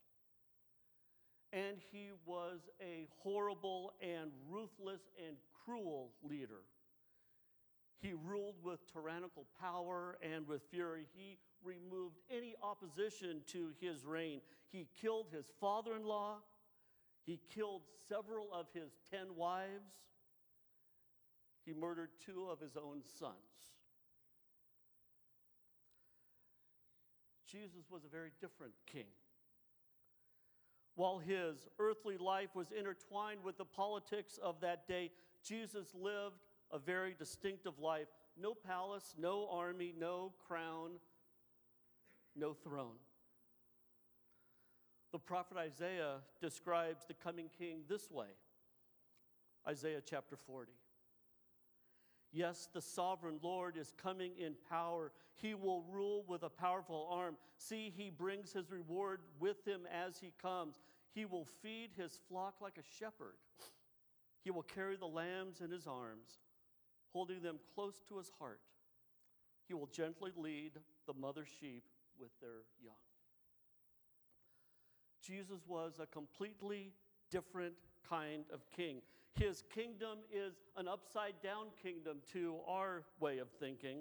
and 1.54 1.76
he 1.92 2.10
was 2.26 2.68
a 2.82 3.06
horrible 3.22 3.92
and 4.00 4.32
ruthless 4.50 5.02
and 5.24 5.36
cruel 5.64 6.11
leader. 6.23 6.62
He 8.00 8.12
ruled 8.12 8.56
with 8.62 8.80
tyrannical 8.92 9.47
power 9.59 10.18
and 10.23 10.47
with 10.47 10.62
fury. 10.71 11.06
He 11.14 11.38
removed 11.62 12.18
any 12.30 12.54
opposition 12.62 13.40
to 13.49 13.71
his 13.80 14.04
reign. 14.04 14.40
He 14.71 14.88
killed 15.00 15.28
his 15.33 15.47
father 15.61 15.97
in 15.97 16.04
law. 16.04 16.37
He 17.25 17.40
killed 17.54 17.83
several 18.09 18.52
of 18.52 18.66
his 18.75 18.90
ten 19.11 19.35
wives. 19.37 19.94
He 21.64 21.73
murdered 21.73 22.11
two 22.25 22.47
of 22.50 22.61
his 22.61 22.76
own 22.76 23.00
sons. 23.18 23.35
Jesus 27.50 27.85
was 27.90 28.04
a 28.04 28.09
very 28.09 28.33
different 28.40 28.75
king. 28.85 29.06
While 30.97 31.18
his 31.18 31.68
earthly 31.78 32.18
life 32.18 32.50
was 32.54 32.71
intertwined 32.71 33.40
with 33.42 33.56
the 33.56 33.64
politics 33.64 34.38
of 34.42 34.61
that 34.61 34.87
day, 34.87 35.11
Jesus 35.44 35.88
lived 35.94 36.40
a 36.70 36.78
very 36.78 37.14
distinctive 37.18 37.78
life. 37.78 38.08
No 38.40 38.54
palace, 38.54 39.14
no 39.18 39.48
army, 39.50 39.94
no 39.98 40.32
crown, 40.46 40.92
no 42.34 42.54
throne. 42.54 42.96
The 45.12 45.18
prophet 45.18 45.56
Isaiah 45.56 46.16
describes 46.40 47.04
the 47.06 47.14
coming 47.14 47.48
king 47.56 47.82
this 47.88 48.10
way 48.10 48.26
Isaiah 49.68 50.02
chapter 50.04 50.36
40. 50.36 50.72
Yes, 52.32 52.68
the 52.74 52.80
sovereign 52.80 53.38
Lord 53.40 53.76
is 53.76 53.92
coming 54.02 54.32
in 54.36 54.54
power. 54.68 55.12
He 55.36 55.54
will 55.54 55.84
rule 55.88 56.24
with 56.26 56.42
a 56.42 56.48
powerful 56.48 57.08
arm. 57.08 57.36
See, 57.58 57.92
he 57.96 58.10
brings 58.10 58.52
his 58.52 58.72
reward 58.72 59.20
with 59.38 59.64
him 59.64 59.82
as 59.92 60.18
he 60.18 60.32
comes. 60.42 60.80
He 61.14 61.26
will 61.26 61.46
feed 61.62 61.90
his 61.96 62.18
flock 62.28 62.56
like 62.60 62.76
a 62.76 62.98
shepherd. 62.98 63.36
He 64.44 64.50
will 64.50 64.62
carry 64.62 64.96
the 64.96 65.06
lambs 65.06 65.62
in 65.62 65.70
his 65.70 65.86
arms, 65.86 66.38
holding 67.12 67.40
them 67.40 67.58
close 67.74 68.02
to 68.08 68.18
his 68.18 68.30
heart. 68.38 68.60
He 69.66 69.74
will 69.74 69.86
gently 69.86 70.30
lead 70.36 70.72
the 71.06 71.14
mother 71.14 71.46
sheep 71.58 71.84
with 72.20 72.28
their 72.40 72.66
young. 72.82 72.94
Jesus 75.22 75.60
was 75.66 75.94
a 75.98 76.06
completely 76.06 76.92
different 77.30 77.74
kind 78.06 78.44
of 78.52 78.60
king. 78.70 79.00
His 79.34 79.64
kingdom 79.74 80.18
is 80.30 80.54
an 80.76 80.86
upside 80.86 81.34
down 81.42 81.68
kingdom 81.82 82.18
to 82.34 82.58
our 82.68 83.02
way 83.20 83.38
of 83.38 83.48
thinking. 83.58 84.00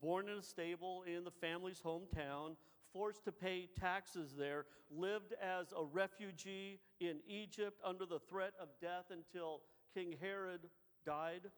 Born 0.00 0.28
in 0.28 0.38
a 0.38 0.42
stable 0.42 1.02
in 1.02 1.24
the 1.24 1.30
family's 1.30 1.82
hometown, 1.84 2.56
forced 2.94 3.24
to 3.24 3.32
pay 3.32 3.68
taxes 3.78 4.34
there, 4.38 4.64
lived 4.90 5.34
as 5.42 5.74
a 5.76 5.84
refugee 5.84 6.78
in 7.00 7.18
Egypt 7.28 7.80
under 7.84 8.06
the 8.06 8.20
threat 8.20 8.52
of 8.60 8.68
death 8.80 9.06
until 9.10 9.60
King 9.92 10.14
Herod 10.20 10.60
died. 11.04 11.50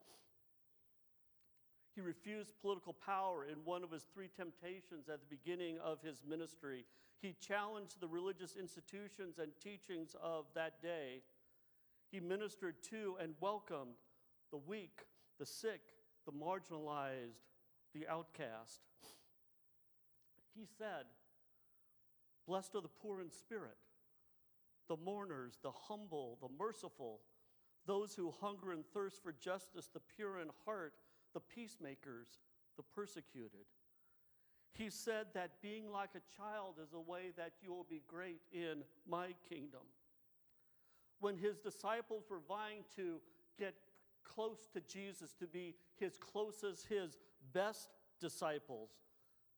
He 1.95 2.01
refused 2.01 2.53
political 2.61 2.93
power 2.93 3.45
in 3.45 3.57
one 3.63 3.83
of 3.83 3.91
his 3.91 4.03
three 4.13 4.29
temptations 4.35 5.09
at 5.09 5.19
the 5.19 5.35
beginning 5.35 5.77
of 5.79 6.01
his 6.01 6.23
ministry. 6.27 6.85
He 7.21 7.33
challenged 7.39 7.99
the 7.99 8.07
religious 8.07 8.55
institutions 8.55 9.39
and 9.39 9.51
teachings 9.63 10.15
of 10.21 10.45
that 10.55 10.81
day. 10.81 11.21
He 12.11 12.19
ministered 12.19 12.75
to 12.91 13.15
and 13.21 13.33
welcomed 13.39 13.95
the 14.51 14.57
weak, 14.57 15.01
the 15.39 15.45
sick, 15.45 15.81
the 16.25 16.31
marginalized, 16.31 17.45
the 17.93 18.07
outcast. 18.07 18.81
He 20.55 20.65
said, 20.77 21.05
Blessed 22.47 22.75
are 22.75 22.81
the 22.81 22.87
poor 22.87 23.21
in 23.21 23.29
spirit, 23.29 23.77
the 24.87 24.97
mourners, 24.97 25.59
the 25.61 25.71
humble, 25.71 26.37
the 26.41 26.49
merciful, 26.57 27.19
those 27.85 28.15
who 28.15 28.33
hunger 28.41 28.71
and 28.71 28.85
thirst 28.93 29.21
for 29.21 29.33
justice, 29.33 29.89
the 29.93 30.01
pure 30.15 30.39
in 30.39 30.49
heart, 30.65 30.93
the 31.33 31.39
peacemakers, 31.39 32.27
the 32.77 32.83
persecuted. 32.95 33.65
He 34.71 34.89
said 34.89 35.27
that 35.33 35.61
being 35.61 35.91
like 35.91 36.11
a 36.15 36.41
child 36.41 36.75
is 36.81 36.93
a 36.93 36.99
way 36.99 37.31
that 37.35 37.53
you 37.61 37.73
will 37.73 37.87
be 37.89 38.03
great 38.07 38.41
in 38.53 38.83
my 39.07 39.33
kingdom 39.49 39.81
when 41.19 41.37
his 41.37 41.57
disciples 41.57 42.25
were 42.29 42.41
vying 42.47 42.83
to 42.95 43.19
get 43.57 43.75
close 44.23 44.67
to 44.73 44.81
Jesus, 44.81 45.33
to 45.33 45.47
be 45.47 45.75
his 45.95 46.17
closest, 46.17 46.87
his 46.87 47.17
best 47.53 47.89
disciples, 48.19 48.89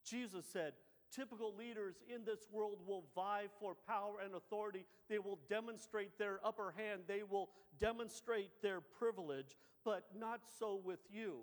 Jesus 0.05 0.45
said, 0.45 0.73
Typical 1.15 1.55
leaders 1.55 1.95
in 2.13 2.23
this 2.23 2.47
world 2.51 2.77
will 2.85 3.05
vie 3.15 3.45
for 3.59 3.75
power 3.87 4.17
and 4.23 4.35
authority. 4.35 4.85
They 5.09 5.17
will 5.17 5.39
demonstrate 5.49 6.17
their 6.19 6.39
upper 6.43 6.73
hand. 6.77 7.01
They 7.07 7.23
will 7.27 7.49
demonstrate 7.79 8.61
their 8.61 8.79
privilege, 8.79 9.57
but 9.83 10.05
not 10.17 10.41
so 10.59 10.79
with 10.83 10.99
you. 11.09 11.39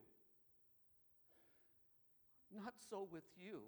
Not 2.55 2.75
so 2.89 3.09
with 3.11 3.25
you. 3.37 3.63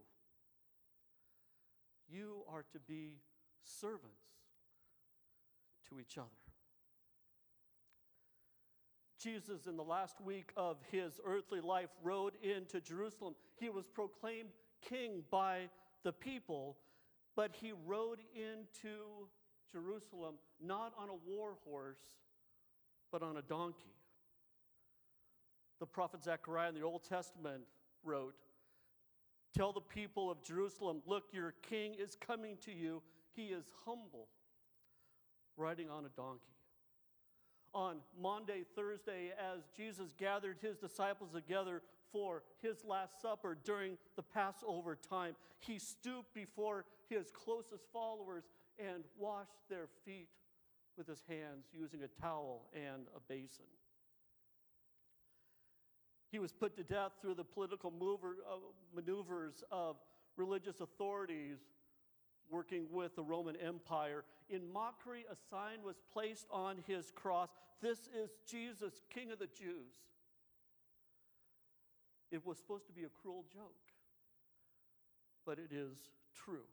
You 2.09 2.45
are 2.49 2.65
to 2.73 2.79
be 2.79 3.19
servants 3.65 4.23
to 5.89 5.99
each 5.99 6.17
other. 6.17 6.29
Jesus, 9.19 9.67
in 9.67 9.77
the 9.77 9.83
last 9.83 10.21
week 10.21 10.53
of 10.57 10.77
his 10.93 11.21
earthly 11.25 11.61
life, 11.61 11.91
rode 12.05 12.35
into 12.41 12.81
Jerusalem. 12.81 13.35
He 13.57 13.69
was 13.69 13.85
proclaimed 13.89 14.51
king 14.81 15.25
by 15.29 15.69
the 16.05 16.13
people, 16.13 16.77
but 17.37 17.53
he 17.61 17.73
rode 17.87 18.21
into 18.35 19.29
Jerusalem 19.73 20.37
not 20.61 20.93
on 20.99 21.09
a 21.09 21.15
war 21.15 21.57
horse, 21.65 22.01
but 23.13 23.23
on 23.23 23.37
a 23.37 23.43
donkey. 23.43 23.95
The 25.81 25.87
prophet 25.87 26.25
Zechariah 26.25 26.71
in 26.71 26.75
the 26.75 26.83
Old 26.83 27.05
Testament 27.05 27.63
wrote, 28.03 28.35
Tell 29.57 29.73
the 29.73 29.81
people 29.81 30.31
of 30.31 30.43
Jerusalem, 30.43 31.03
look, 31.07 31.25
your 31.33 31.55
king 31.63 31.95
is 31.95 32.17
coming 32.21 32.57
to 32.65 32.73
you. 32.73 33.03
He 33.35 33.47
is 33.47 33.65
humble 33.85 34.29
riding 35.57 35.91
on 35.91 36.05
a 36.05 36.09
donkey. 36.11 36.45
On 37.75 37.97
Maundy, 38.21 38.65
Thursday, 38.75 39.33
as 39.39 39.63
Jesus 39.77 40.13
gathered 40.19 40.59
his 40.61 40.77
disciples 40.77 41.31
together 41.33 41.83
for 42.13 42.43
his 42.63 42.85
Last 42.85 43.21
Supper 43.21 43.57
during 43.65 43.97
the 44.17 44.23
Passover 44.23 44.97
time, 44.97 45.35
he 45.59 45.79
stooped 45.79 46.35
before 46.35 46.85
his 47.09 47.31
closest 47.31 47.85
followers 47.93 48.45
and 48.79 49.05
washed 49.19 49.69
their 49.69 49.89
feet 50.05 50.29
with 50.97 51.07
his 51.07 51.23
hands 51.29 51.67
using 51.73 52.01
a 52.03 52.21
towel 52.21 52.69
and 52.75 53.07
a 53.17 53.21
basin. 53.29 53.67
He 56.31 56.39
was 56.39 56.53
put 56.53 56.77
to 56.77 56.83
death 56.83 57.13
through 57.23 57.35
the 57.35 57.45
political 57.45 57.91
mover, 57.91 58.37
uh, 58.47 58.57
maneuvers 58.95 59.65
of 59.71 59.97
religious 60.37 60.81
authorities 60.81 61.59
working 62.51 62.87
with 62.91 63.15
the 63.17 63.23
Roman 63.23 63.57
Empire. 63.57 64.25
In 64.49 64.71
mockery, 64.73 65.25
a 65.31 65.37
sign 65.51 65.83
was 65.85 65.97
placed 66.13 66.47
on 66.51 66.79
his 66.87 67.11
cross 67.15 67.51
This 67.81 68.09
is 68.09 68.31
Jesus, 68.47 69.03
King 69.09 69.31
of 69.31 69.39
the 69.39 69.47
Jews. 69.47 69.95
It 72.31 72.45
was 72.45 72.59
supposed 72.59 72.87
to 72.87 72.93
be 72.93 73.05
a 73.05 73.09
cruel 73.23 73.45
joke, 73.53 73.93
but 75.47 75.59
it 75.59 75.73
is 75.73 75.97
true. 76.35 76.67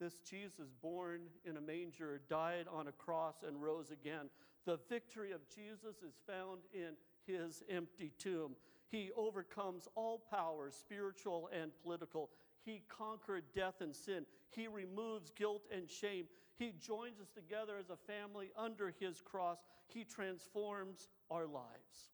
This 0.00 0.18
Jesus, 0.28 0.70
born 0.82 1.20
in 1.44 1.56
a 1.56 1.60
manger, 1.60 2.20
died 2.28 2.66
on 2.70 2.88
a 2.88 2.92
cross, 2.92 3.36
and 3.46 3.62
rose 3.62 3.90
again. 3.90 4.28
The 4.66 4.78
victory 4.88 5.32
of 5.32 5.40
Jesus 5.48 6.02
is 6.06 6.14
found 6.26 6.62
in 6.72 6.94
his 7.26 7.62
empty 7.70 8.12
tomb. 8.18 8.56
He 8.88 9.10
overcomes 9.16 9.88
all 9.94 10.22
powers, 10.30 10.74
spiritual 10.74 11.48
and 11.58 11.70
political. 11.82 12.30
He 12.64 12.82
conquered 12.88 13.44
death 13.54 13.80
and 13.80 13.94
sin. 13.94 14.26
He 14.50 14.66
removes 14.66 15.30
guilt 15.30 15.62
and 15.74 15.88
shame. 15.88 16.26
He 16.56 16.72
joins 16.80 17.20
us 17.20 17.28
together 17.34 17.74
as 17.78 17.90
a 17.90 17.96
family 17.96 18.50
under 18.56 18.94
his 19.00 19.20
cross. 19.20 19.58
He 19.88 20.04
transforms 20.04 21.08
our 21.30 21.46
lives. 21.46 22.10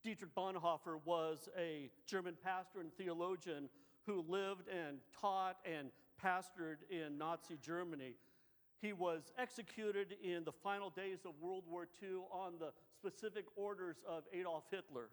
Dietrich 0.03 0.35
Bonhoeffer 0.35 0.99
was 1.03 1.49
a 1.57 1.89
German 2.05 2.35
pastor 2.43 2.79
and 2.79 2.93
theologian 2.93 3.69
who 4.05 4.23
lived 4.27 4.67
and 4.67 4.99
taught 5.19 5.57
and 5.65 5.89
pastored 6.23 6.77
in 6.91 7.17
Nazi 7.17 7.57
Germany. 7.59 8.13
He 8.81 8.93
was 8.93 9.31
executed 9.39 10.15
in 10.23 10.43
the 10.43 10.51
final 10.51 10.91
days 10.91 11.25
of 11.25 11.31
World 11.41 11.63
War 11.67 11.87
II 12.03 12.19
on 12.31 12.53
the 12.59 12.71
specific 12.93 13.45
orders 13.55 13.97
of 14.07 14.25
Adolf 14.31 14.65
Hitler. 14.69 15.09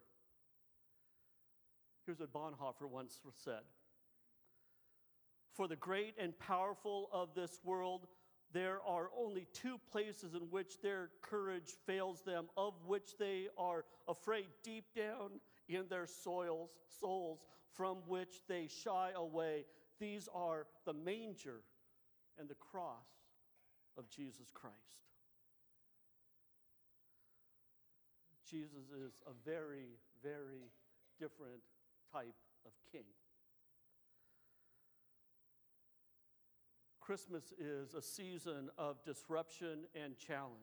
Here's 2.05 2.19
what 2.19 2.31
Bonhoeffer 2.31 2.87
once 2.87 3.19
said 3.37 3.63
For 5.53 5.67
the 5.67 5.75
great 5.75 6.15
and 6.17 6.37
powerful 6.39 7.09
of 7.13 7.35
this 7.35 7.59
world, 7.63 8.07
there 8.53 8.79
are 8.85 9.09
only 9.17 9.47
two 9.53 9.79
places 9.91 10.33
in 10.33 10.41
which 10.49 10.81
their 10.81 11.09
courage 11.21 11.75
fails 11.85 12.21
them, 12.21 12.45
of 12.57 12.73
which 12.85 13.17
they 13.17 13.47
are 13.57 13.85
afraid 14.07 14.47
deep 14.63 14.85
down 14.95 15.39
in 15.69 15.85
their 15.89 16.07
soils, 16.07 16.71
souls, 16.99 17.39
from 17.71 17.97
which 18.07 18.41
they 18.47 18.67
shy 18.67 19.11
away. 19.15 19.65
These 19.99 20.27
are 20.33 20.67
the 20.85 20.93
manger 20.93 21.61
and 22.39 22.47
the 22.47 22.55
cross 22.55 23.07
of 23.97 24.09
Jesus 24.09 24.49
Christ. 24.53 24.75
Jesus 28.49 28.91
is 28.95 29.13
a 29.25 29.49
very, 29.49 29.97
very 30.21 30.71
different 31.19 31.61
type 32.11 32.35
of 32.65 32.71
king. 32.91 33.05
Christmas 37.05 37.53
is 37.59 37.93
a 37.93 38.01
season 38.01 38.69
of 38.77 39.03
disruption 39.03 39.79
and 39.93 40.17
challenge. 40.17 40.53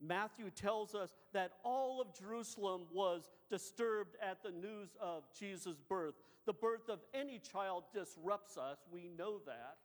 Matthew 0.00 0.50
tells 0.50 0.94
us 0.94 1.10
that 1.32 1.52
all 1.64 2.00
of 2.00 2.16
Jerusalem 2.16 2.82
was 2.92 3.28
disturbed 3.50 4.14
at 4.22 4.42
the 4.42 4.52
news 4.52 4.90
of 5.00 5.24
Jesus' 5.36 5.80
birth. 5.88 6.14
The 6.46 6.52
birth 6.52 6.88
of 6.88 7.00
any 7.12 7.40
child 7.40 7.84
disrupts 7.92 8.56
us, 8.56 8.78
we 8.92 9.08
know 9.18 9.40
that. 9.46 9.76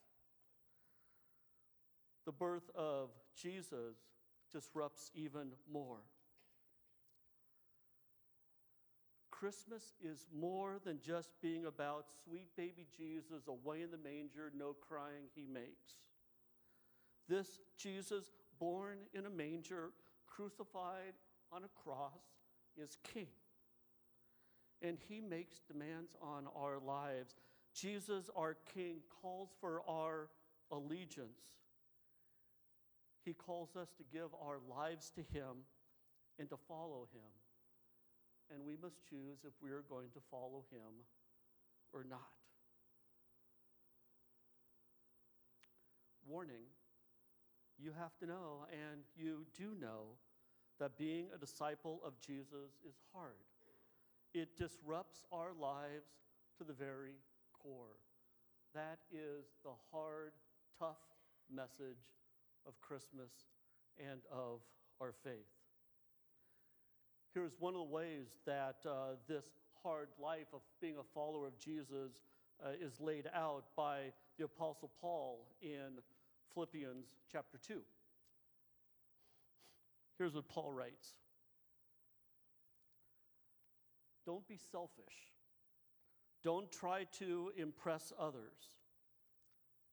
The 2.26 2.32
birth 2.32 2.70
of 2.76 3.10
Jesus 3.36 3.98
disrupts 4.52 5.10
even 5.16 5.54
more. 5.72 5.98
Christmas 9.44 9.84
is 10.02 10.26
more 10.34 10.80
than 10.86 11.02
just 11.06 11.32
being 11.42 11.66
about 11.66 12.06
sweet 12.24 12.48
baby 12.56 12.88
Jesus 12.98 13.46
away 13.50 13.82
in 13.82 13.92
the 13.92 13.98
manger, 13.98 14.54
no 14.58 14.72
crying 14.72 15.26
he 15.36 15.46
makes. 15.46 15.96
This 17.28 17.60
Jesus, 17.78 18.32
born 18.58 19.00
in 19.14 19.26
a 19.26 19.30
manger, 19.30 19.90
crucified 20.28 21.12
on 21.52 21.66
a 21.66 21.84
cross, 21.84 22.22
is 22.82 22.96
king. 23.04 23.28
And 24.82 24.98
he 25.10 25.20
makes 25.20 25.60
demands 25.60 26.16
on 26.22 26.46
our 26.56 26.80
lives. 26.80 27.36
Jesus, 27.76 28.30
our 28.38 28.56
king, 28.74 29.00
calls 29.22 29.50
for 29.60 29.82
our 29.90 30.30
allegiance. 30.72 31.42
He 33.26 33.34
calls 33.34 33.76
us 33.76 33.90
to 33.98 34.04
give 34.10 34.30
our 34.42 34.60
lives 34.74 35.12
to 35.16 35.38
him 35.38 35.66
and 36.40 36.50
to 36.50 36.56
follow 36.56 37.10
him 37.12 37.43
and 38.54 38.66
we 38.66 38.78
must 38.82 39.02
choose 39.10 39.40
if 39.44 39.54
we 39.62 39.72
are 39.72 39.84
going 39.90 40.10
to 40.14 40.20
follow 40.30 40.64
him 40.70 41.02
or 41.92 42.06
not. 42.08 42.30
Warning 46.28 46.70
you 47.80 47.92
have 48.00 48.16
to 48.20 48.26
know, 48.26 48.66
and 48.72 49.02
you 49.16 49.46
do 49.58 49.76
know, 49.80 50.16
that 50.80 50.98
being 50.98 51.28
a 51.34 51.38
disciple 51.38 52.02
of 52.06 52.20
Jesus 52.20 52.80
is 52.88 52.96
hard. 53.14 53.44
It 54.34 54.58
disrupts 54.58 55.24
our 55.32 55.52
lives 55.60 56.10
to 56.58 56.64
the 56.64 56.74
very 56.74 57.16
core. 57.62 57.98
That 58.74 59.00
is 59.12 59.46
the 59.64 59.74
hard, 59.92 60.32
tough 60.80 61.02
message 61.54 62.10
of 62.68 62.80
Christmas 62.82 63.32
and 64.00 64.22
of 64.32 64.62
our 65.00 65.14
faith. 65.24 65.63
Here's 67.34 67.60
one 67.60 67.74
of 67.74 67.80
the 67.80 67.96
ways 67.96 68.28
that 68.46 68.76
uh, 68.88 69.16
this 69.28 69.46
hard 69.82 70.10
life 70.22 70.46
of 70.54 70.62
being 70.80 70.98
a 71.00 71.04
follower 71.16 71.48
of 71.48 71.58
Jesus 71.58 72.12
uh, 72.64 72.70
is 72.80 73.00
laid 73.00 73.28
out 73.34 73.64
by 73.76 74.12
the 74.38 74.46
Apostle 74.46 74.92
Paul 75.02 75.48
in 75.60 75.98
Philippians 76.54 77.08
chapter 77.32 77.58
2. 77.58 77.80
Here's 80.20 80.36
what 80.36 80.48
Paul 80.48 80.72
writes 80.72 81.16
Don't 84.28 84.48
be 84.48 84.60
selfish. 84.72 85.34
Don't 86.44 86.72
try 86.72 87.06
to 87.20 87.52
impress 87.58 88.14
others. 88.20 88.78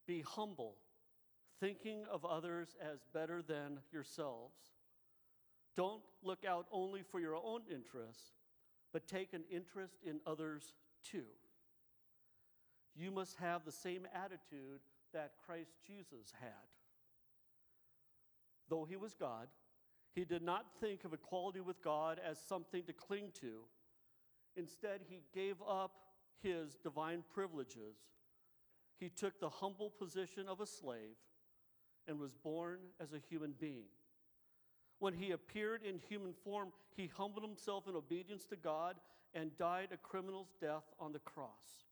Be 0.06 0.22
humble, 0.26 0.74
thinking 1.58 2.04
of 2.12 2.26
others 2.26 2.76
as 2.82 2.98
better 3.14 3.40
than 3.40 3.78
yourselves. 3.92 4.56
Don't 5.76 6.02
look 6.22 6.44
out 6.44 6.66
only 6.72 7.02
for 7.02 7.20
your 7.20 7.36
own 7.36 7.62
interests, 7.70 8.32
but 8.92 9.06
take 9.06 9.32
an 9.32 9.44
interest 9.50 9.98
in 10.04 10.20
others 10.26 10.74
too. 11.04 11.24
You 12.94 13.10
must 13.10 13.36
have 13.36 13.64
the 13.64 13.72
same 13.72 14.06
attitude 14.14 14.80
that 15.12 15.34
Christ 15.44 15.72
Jesus 15.86 16.32
had. 16.40 16.50
Though 18.68 18.84
he 18.84 18.96
was 18.96 19.14
God, 19.14 19.48
he 20.14 20.24
did 20.24 20.42
not 20.42 20.66
think 20.80 21.04
of 21.04 21.12
equality 21.12 21.60
with 21.60 21.82
God 21.82 22.20
as 22.24 22.38
something 22.38 22.82
to 22.84 22.92
cling 22.92 23.30
to. 23.40 23.62
Instead, 24.56 25.00
he 25.08 25.22
gave 25.32 25.56
up 25.68 25.92
his 26.42 26.76
divine 26.82 27.22
privileges. 27.32 27.96
He 28.98 29.08
took 29.08 29.38
the 29.38 29.48
humble 29.48 29.90
position 29.90 30.48
of 30.48 30.60
a 30.60 30.66
slave 30.66 31.16
and 32.06 32.18
was 32.18 32.32
born 32.32 32.78
as 33.00 33.12
a 33.12 33.18
human 33.18 33.54
being. 33.58 33.88
When 35.00 35.14
he 35.14 35.32
appeared 35.32 35.82
in 35.82 35.98
human 35.98 36.34
form, 36.44 36.72
he 36.94 37.10
humbled 37.16 37.44
himself 37.44 37.88
in 37.88 37.96
obedience 37.96 38.44
to 38.46 38.56
God 38.56 38.96
and 39.34 39.56
died 39.56 39.88
a 39.92 39.96
criminal's 39.96 40.54
death 40.60 40.84
on 41.00 41.12
the 41.12 41.18
cross. 41.18 41.86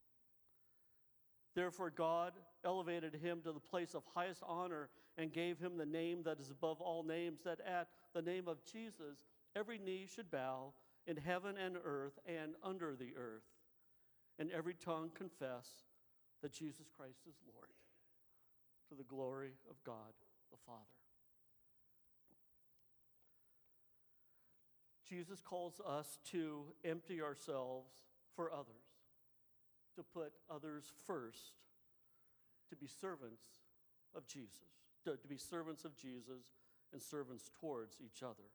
Therefore, 1.55 1.91
God 1.91 2.35
elevated 2.65 3.15
him 3.15 3.41
to 3.43 3.53
the 3.53 3.61
place 3.61 3.95
of 3.95 4.03
highest 4.15 4.43
honor 4.47 4.91
and 5.17 5.33
gave 5.33 5.59
him 5.59 5.77
the 5.77 5.87
name 5.87 6.23
that 6.25 6.39
is 6.39 6.51
above 6.51 6.81
all 6.81 7.03
names, 7.03 7.41
that 7.45 7.61
at 7.67 7.89
the 8.15 8.23
name 8.23 8.47
of 8.47 8.63
Jesus, 8.65 9.25
every 9.57 9.79
knee 9.79 10.07
should 10.07 10.31
bow 10.31 10.73
in 11.07 11.17
heaven 11.17 11.57
and 11.57 11.77
earth 11.83 12.19
and 12.27 12.53
under 12.63 12.95
the 12.95 13.15
earth, 13.17 13.49
and 14.39 14.51
every 14.53 14.75
tongue 14.75 15.11
confess 15.15 15.67
that 16.43 16.53
Jesus 16.53 16.87
Christ 16.97 17.23
is 17.27 17.35
Lord, 17.53 17.71
to 18.91 18.95
the 18.95 19.03
glory 19.03 19.55
of 19.71 19.83
God 19.83 20.13
the 20.51 20.59
Father. 20.67 20.98
Jesus 25.09 25.41
calls 25.41 25.81
us 25.87 26.19
to 26.33 26.65
empty 26.85 27.23
ourselves 27.23 27.93
for 28.37 28.53
others, 28.53 28.67
to 29.97 30.03
put 30.03 30.33
others 30.51 30.93
first, 31.07 31.55
to 32.69 32.77
be 32.77 32.87
servants 32.87 33.43
of 34.15 34.27
Jesus, 34.27 34.69
to, 35.05 35.17
to 35.17 35.29
be 35.29 35.39
servants 35.39 35.85
of 35.85 35.97
Jesus 35.97 36.45
and 36.93 37.01
servants 37.01 37.51
towards 37.61 37.97
each 38.05 38.23
other. 38.23 38.49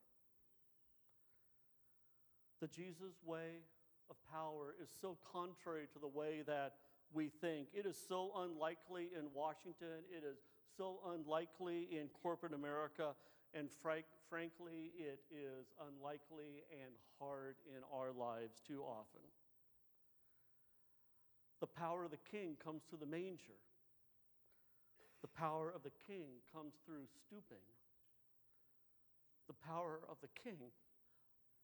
The 2.62 2.68
Jesus 2.68 3.16
way 3.26 3.64
of 4.10 4.16
power 4.32 4.76
is 4.82 4.90
so 5.02 5.18
contrary 5.32 5.88
to 5.94 6.00
the 6.00 6.08
way 6.08 6.44
that 6.46 6.76
we 7.14 7.30
think. 7.30 7.68
It 7.74 7.86
is 7.86 7.98
so 8.08 8.32
unlikely 8.38 9.10
in 9.18 9.26
Washington, 9.34 10.06
it 10.10 10.24
is 10.24 10.38
so 10.78 11.00
unlikely 11.14 11.88
in 11.92 12.08
corporate 12.22 12.54
America, 12.54 13.16
and 13.54 13.70
frank, 13.82 14.06
frankly, 14.34 14.90
it 14.98 15.20
is 15.30 15.70
unlikely 15.78 16.66
and 16.74 16.96
hard 17.20 17.54
in 17.70 17.84
our 17.94 18.12
lives 18.12 18.60
too 18.68 18.82
often. 18.82 19.22
The 21.62 21.68
power 21.68 22.04
of 22.06 22.10
the 22.10 22.26
king 22.32 22.58
comes 22.58 22.82
through 22.90 22.98
the 22.98 23.06
manger. 23.06 23.62
The 25.22 25.28
power 25.28 25.70
of 25.70 25.84
the 25.84 25.94
king 26.08 26.42
comes 26.52 26.74
through 26.84 27.06
stooping. 27.28 27.62
The 29.46 29.54
power 29.54 30.00
of 30.10 30.18
the 30.24 30.34
king 30.44 30.74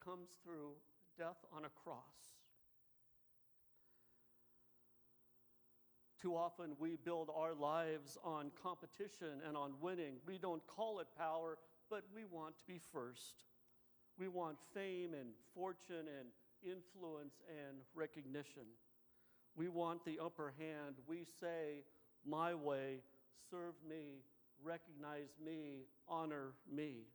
comes 0.06 0.30
through 0.44 0.74
death 1.18 1.44
on 1.52 1.66
a 1.66 1.70
cross. 1.84 2.38
Too 6.22 6.36
often 6.36 6.76
we 6.78 6.98
build 7.04 7.32
our 7.34 7.56
lives 7.56 8.20
on 8.24 8.52
competition 8.62 9.42
and 9.48 9.58
on 9.58 9.72
winning. 9.82 10.18
We 10.28 10.38
don't 10.38 10.66
call 10.68 11.00
it 11.00 11.08
power, 11.18 11.58
but 11.90 12.04
we 12.14 12.26
want 12.26 12.58
to 12.58 12.66
be 12.66 12.80
first. 12.92 13.44
We 14.18 14.28
want 14.28 14.58
fame 14.74 15.14
and 15.14 15.30
fortune 15.56 16.08
and 16.20 16.30
influence 16.64 17.42
and 17.50 17.78
recognition. 17.96 18.64
We 19.56 19.70
want 19.70 20.06
the 20.06 20.20
upper 20.24 20.54
hand. 20.60 20.96
We 21.08 21.26
say, 21.40 21.84
My 22.26 22.54
way, 22.54 23.02
serve 23.50 23.76
me, 23.88 24.24
recognize 24.64 25.30
me, 25.44 25.86
honor 26.08 26.54
me. 26.72 27.08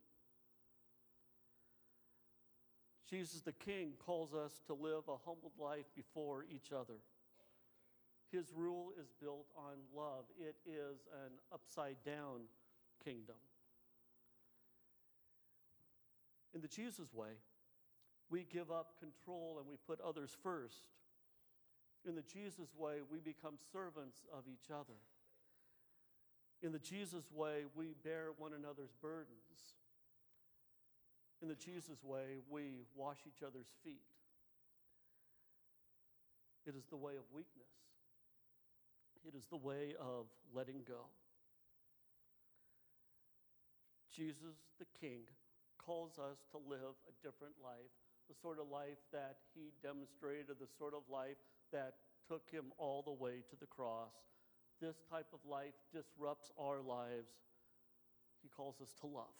Jesus 3.09 3.41
the 3.41 3.53
King 3.53 3.91
calls 4.03 4.33
us 4.33 4.61
to 4.65 4.73
live 4.73 5.03
a 5.07 5.17
humbled 5.25 5.53
life 5.59 5.85
before 5.95 6.45
each 6.51 6.71
other. 6.71 6.95
His 8.31 8.51
rule 8.53 8.91
is 8.99 9.07
built 9.21 9.45
on 9.55 9.75
love, 9.95 10.25
it 10.39 10.55
is 10.65 11.07
an 11.25 11.31
upside 11.53 11.97
down 12.03 12.41
kingdom. 13.03 13.35
In 16.55 16.61
the 16.61 16.69
Jesus 16.69 17.13
way, 17.13 17.35
we 18.29 18.45
give 18.51 18.71
up 18.71 18.97
control 18.97 19.57
and 19.59 19.67
we 19.67 19.75
put 19.85 19.99
others 19.99 20.31
first. 20.41 20.87
In 22.07 22.15
the 22.15 22.23
Jesus 22.23 22.69
way, 22.77 22.99
we 23.11 23.19
become 23.19 23.55
servants 23.73 24.19
of 24.33 24.45
each 24.47 24.71
other. 24.71 24.97
In 26.63 26.71
the 26.71 26.79
Jesus 26.79 27.25
way, 27.33 27.65
we 27.75 27.93
bear 28.03 28.27
one 28.37 28.53
another's 28.53 28.93
burdens. 29.01 29.75
In 31.41 31.49
the 31.49 31.55
Jesus 31.55 32.01
way, 32.03 32.39
we 32.49 32.85
wash 32.95 33.17
each 33.27 33.43
other's 33.43 33.67
feet. 33.83 34.07
It 36.65 36.75
is 36.75 36.85
the 36.85 36.95
way 36.95 37.17
of 37.17 37.23
weakness. 37.35 37.67
It 39.27 39.35
is 39.35 39.45
the 39.47 39.57
way 39.57 39.93
of 39.99 40.25
letting 40.55 40.83
go. 40.87 41.09
Jesus 44.15 44.55
the 44.79 44.85
King 44.99 45.23
calls 45.85 46.17
us 46.17 46.41
to 46.51 46.57
live 46.57 46.97
a 47.07 47.13
different 47.21 47.53
life, 47.63 47.93
the 48.27 48.35
sort 48.41 48.59
of 48.59 48.67
life 48.69 48.97
that 49.13 49.37
he 49.53 49.71
demonstrated, 49.83 50.57
the 50.59 50.71
sort 50.77 50.93
of 50.93 51.03
life 51.11 51.37
that 51.71 51.93
took 52.27 52.49
him 52.49 52.65
all 52.77 53.03
the 53.03 53.13
way 53.13 53.43
to 53.49 53.55
the 53.59 53.67
cross. 53.67 54.13
This 54.81 54.97
type 55.09 55.27
of 55.33 55.39
life 55.47 55.77
disrupts 55.93 56.51
our 56.59 56.81
lives. 56.81 57.31
He 58.41 58.49
calls 58.49 58.81
us 58.81 58.93
to 59.01 59.07
love. 59.07 59.37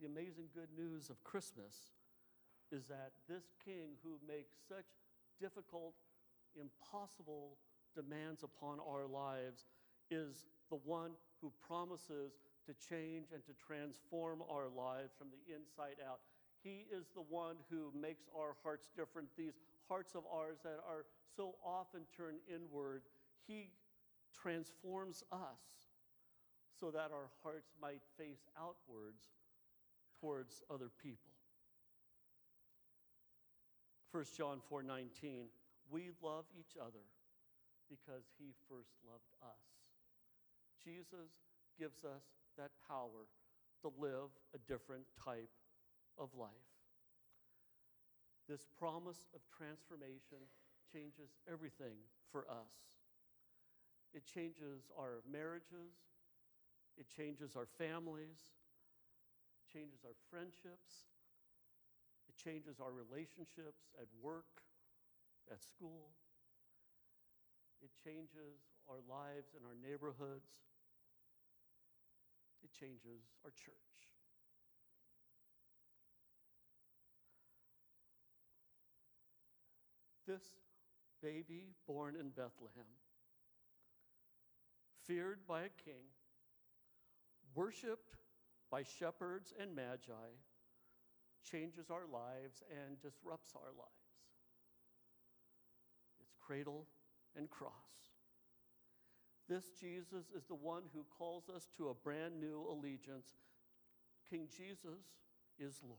The 0.00 0.06
amazing 0.06 0.46
good 0.54 0.70
news 0.78 1.10
of 1.10 1.22
Christmas 1.24 1.74
is 2.70 2.86
that 2.86 3.12
this 3.28 3.50
king 3.64 3.98
who 4.04 4.18
makes 4.26 4.54
such 4.68 4.86
difficult, 5.40 5.94
impossible 6.54 7.58
demands 7.96 8.44
upon 8.44 8.78
our 8.78 9.06
lives 9.06 9.66
is 10.10 10.46
the 10.70 10.78
one 10.84 11.12
who 11.40 11.52
promises 11.66 12.32
to 12.66 12.74
change 12.74 13.28
and 13.32 13.44
to 13.44 13.52
transform 13.54 14.42
our 14.50 14.68
lives 14.68 15.12
from 15.16 15.28
the 15.30 15.54
inside 15.54 15.96
out. 16.04 16.20
He 16.62 16.86
is 16.90 17.06
the 17.14 17.22
one 17.22 17.56
who 17.70 17.92
makes 17.98 18.28
our 18.36 18.56
hearts 18.62 18.88
different, 18.96 19.28
these 19.36 19.58
hearts 19.88 20.14
of 20.14 20.24
ours 20.32 20.58
that 20.64 20.80
are 20.86 21.06
so 21.36 21.54
often 21.64 22.02
turned 22.16 22.38
inward. 22.52 23.02
He 23.46 23.70
transforms 24.34 25.22
us 25.32 25.62
so 26.78 26.90
that 26.90 27.10
our 27.12 27.30
hearts 27.42 27.72
might 27.80 28.02
face 28.16 28.46
outwards 28.58 29.30
towards 30.20 30.62
other 30.70 30.90
people. 31.02 31.32
1 34.10 34.24
John 34.36 34.60
4:19 34.70 35.48
We 35.90 36.10
love 36.22 36.44
each 36.58 36.76
other 36.76 37.04
because 37.88 38.24
he 38.38 38.52
first 38.68 38.92
loved 39.06 39.32
us. 39.42 39.87
Jesus 40.84 41.30
gives 41.78 42.04
us 42.04 42.24
that 42.56 42.70
power 42.86 43.26
to 43.82 43.92
live 43.98 44.30
a 44.54 44.58
different 44.66 45.04
type 45.24 45.50
of 46.18 46.28
life. 46.34 46.50
This 48.48 48.66
promise 48.78 49.28
of 49.34 49.40
transformation 49.52 50.40
changes 50.92 51.36
everything 51.50 52.00
for 52.32 52.48
us. 52.48 52.72
It 54.14 54.24
changes 54.24 54.88
our 54.98 55.20
marriages, 55.30 55.92
it 56.96 57.06
changes 57.06 57.54
our 57.54 57.68
families, 57.76 58.40
it 59.60 59.66
changes 59.70 60.00
our 60.02 60.16
friendships, 60.30 61.12
it 62.28 62.36
changes 62.36 62.80
our 62.80 62.90
relationships 62.90 63.92
at 64.00 64.08
work, 64.22 64.64
at 65.52 65.62
school. 65.62 66.08
It 67.82 67.90
changes 68.02 68.58
our 68.88 69.00
lives 69.08 69.52
and 69.54 69.64
our 69.64 69.76
neighborhoods. 69.82 70.48
It 72.62 72.72
changes 72.72 73.22
our 73.44 73.50
church. 73.50 73.74
This 80.26 80.42
baby 81.22 81.68
born 81.86 82.16
in 82.16 82.28
Bethlehem, 82.30 82.84
feared 85.06 85.46
by 85.46 85.62
a 85.62 85.70
king, 85.84 86.04
worshiped 87.54 88.16
by 88.70 88.82
shepherds 88.82 89.54
and 89.58 89.74
magi, 89.74 90.30
changes 91.50 91.90
our 91.90 92.06
lives 92.12 92.62
and 92.70 93.00
disrupts 93.00 93.52
our 93.54 93.72
lives. 93.78 93.88
It's 96.20 96.34
cradle 96.38 96.86
and 97.36 97.48
cross. 97.48 98.07
This 99.48 99.64
Jesus 99.80 100.26
is 100.36 100.44
the 100.44 100.54
one 100.54 100.82
who 100.92 101.06
calls 101.16 101.48
us 101.48 101.68
to 101.78 101.88
a 101.88 101.94
brand 101.94 102.38
new 102.38 102.66
allegiance. 102.70 103.28
King 104.28 104.46
Jesus 104.54 105.00
is 105.58 105.80
Lord. 105.82 105.98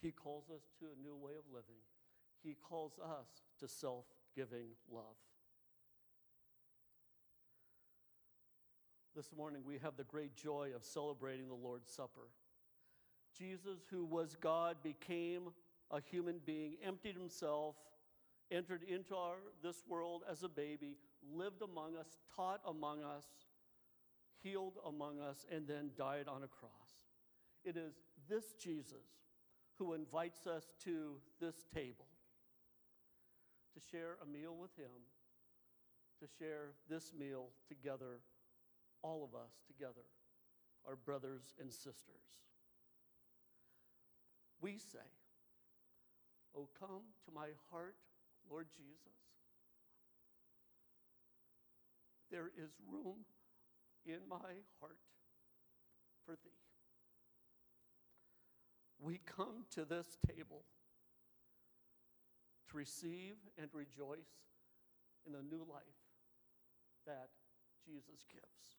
He 0.00 0.10
calls 0.10 0.50
us 0.50 0.62
to 0.80 0.86
a 0.86 1.02
new 1.02 1.14
way 1.14 1.32
of 1.38 1.44
living. 1.52 1.82
He 2.42 2.56
calls 2.60 2.98
us 2.98 3.28
to 3.60 3.68
self 3.68 4.06
giving 4.34 4.68
love. 4.90 5.04
This 9.14 9.30
morning, 9.36 9.62
we 9.64 9.78
have 9.78 9.96
the 9.96 10.04
great 10.04 10.36
joy 10.36 10.70
of 10.74 10.84
celebrating 10.84 11.48
the 11.48 11.54
Lord's 11.54 11.90
Supper. 11.90 12.30
Jesus, 13.36 13.80
who 13.90 14.04
was 14.04 14.36
God, 14.40 14.76
became 14.82 15.50
a 15.90 16.00
human 16.00 16.40
being, 16.44 16.76
emptied 16.84 17.16
himself, 17.16 17.76
entered 18.50 18.82
into 18.82 19.14
our, 19.14 19.36
this 19.62 19.82
world 19.88 20.22
as 20.30 20.42
a 20.42 20.48
baby, 20.48 20.96
lived 21.34 21.62
among 21.62 21.96
us, 21.96 22.18
taught 22.34 22.60
among 22.66 23.02
us, 23.02 23.24
healed 24.42 24.78
among 24.86 25.20
us, 25.20 25.44
and 25.50 25.66
then 25.66 25.90
died 25.96 26.26
on 26.28 26.42
a 26.42 26.48
cross. 26.48 26.70
It 27.64 27.76
is 27.76 27.94
this 28.28 28.54
Jesus 28.62 29.06
who 29.78 29.94
invites 29.94 30.46
us 30.46 30.64
to 30.84 31.16
this 31.40 31.64
table 31.74 32.06
to 33.74 33.80
share 33.90 34.16
a 34.22 34.26
meal 34.26 34.56
with 34.60 34.74
him, 34.76 34.90
to 36.20 36.26
share 36.38 36.72
this 36.88 37.12
meal 37.18 37.48
together, 37.68 38.20
all 39.02 39.24
of 39.24 39.38
us 39.38 39.52
together, 39.66 40.06
our 40.86 40.96
brothers 40.96 41.54
and 41.60 41.72
sisters. 41.72 42.40
We 44.60 44.76
say, 44.76 44.98
Oh, 46.56 46.68
come 46.78 47.02
to 47.24 47.32
my 47.32 47.48
heart, 47.70 47.94
Lord 48.50 48.66
Jesus. 48.76 49.29
There 52.30 52.50
is 52.56 52.70
room 52.90 53.24
in 54.06 54.20
my 54.28 54.62
heart 54.80 54.98
for 56.24 56.36
thee. 56.44 56.50
We 59.00 59.20
come 59.24 59.64
to 59.74 59.84
this 59.84 60.18
table 60.26 60.64
to 62.70 62.76
receive 62.76 63.34
and 63.58 63.68
rejoice 63.72 64.30
in 65.26 65.32
the 65.32 65.42
new 65.42 65.64
life 65.68 65.82
that 67.06 67.30
Jesus 67.84 68.24
gives. 68.30 68.76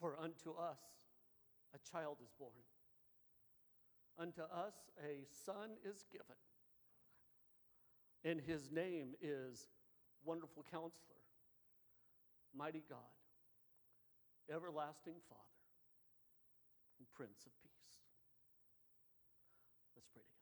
For 0.00 0.16
unto 0.20 0.50
us 0.50 0.78
a 1.74 1.78
child 1.90 2.18
is 2.22 2.30
born, 2.38 2.52
unto 4.18 4.42
us 4.42 4.74
a 5.02 5.24
son 5.44 5.70
is 5.84 6.04
given, 6.10 6.36
And 8.24 8.40
his 8.40 8.70
name 8.70 9.14
is 9.22 9.68
Wonderful 10.24 10.64
Counselor, 10.70 11.22
Mighty 12.54 12.82
God, 12.88 12.98
Everlasting 14.50 15.14
Father, 15.28 15.42
and 16.98 17.06
Prince 17.14 17.46
of 17.46 17.52
Peace. 17.62 17.70
Let's 19.94 20.08
pray 20.12 20.22
together. 20.22 20.38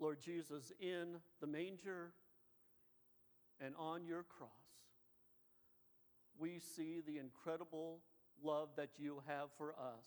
Lord 0.00 0.20
Jesus, 0.20 0.72
in 0.80 1.16
the 1.40 1.46
manger 1.46 2.12
and 3.60 3.74
on 3.78 4.04
your 4.04 4.22
cross, 4.22 4.50
we 6.38 6.58
see 6.58 7.00
the 7.06 7.18
incredible 7.18 8.00
love 8.44 8.68
that 8.76 8.90
you 8.98 9.22
have 9.26 9.48
for 9.56 9.70
us. 9.70 10.06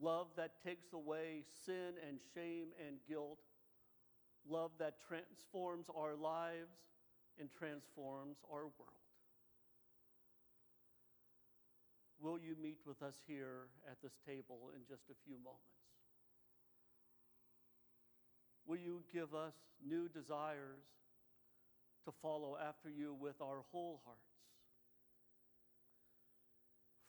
Love 0.00 0.26
that 0.36 0.52
takes 0.64 0.92
away 0.92 1.44
sin 1.64 1.94
and 2.06 2.18
shame 2.34 2.68
and 2.86 2.96
guilt. 3.08 3.38
Love 4.48 4.72
that 4.78 4.96
transforms 5.08 5.86
our 5.96 6.14
lives 6.16 6.76
and 7.38 7.48
transforms 7.50 8.36
our 8.52 8.64
world. 8.64 9.00
Will 12.20 12.38
you 12.38 12.56
meet 12.60 12.78
with 12.86 13.02
us 13.02 13.14
here 13.26 13.68
at 13.90 14.00
this 14.02 14.14
table 14.26 14.70
in 14.74 14.82
just 14.88 15.04
a 15.10 15.14
few 15.24 15.36
moments? 15.36 15.62
Will 18.66 18.78
you 18.78 19.02
give 19.12 19.34
us 19.34 19.54
new 19.86 20.08
desires 20.08 20.88
to 22.04 22.12
follow 22.22 22.56
after 22.56 22.88
you 22.88 23.14
with 23.18 23.40
our 23.42 23.62
whole 23.70 24.00
hearts? 24.04 24.33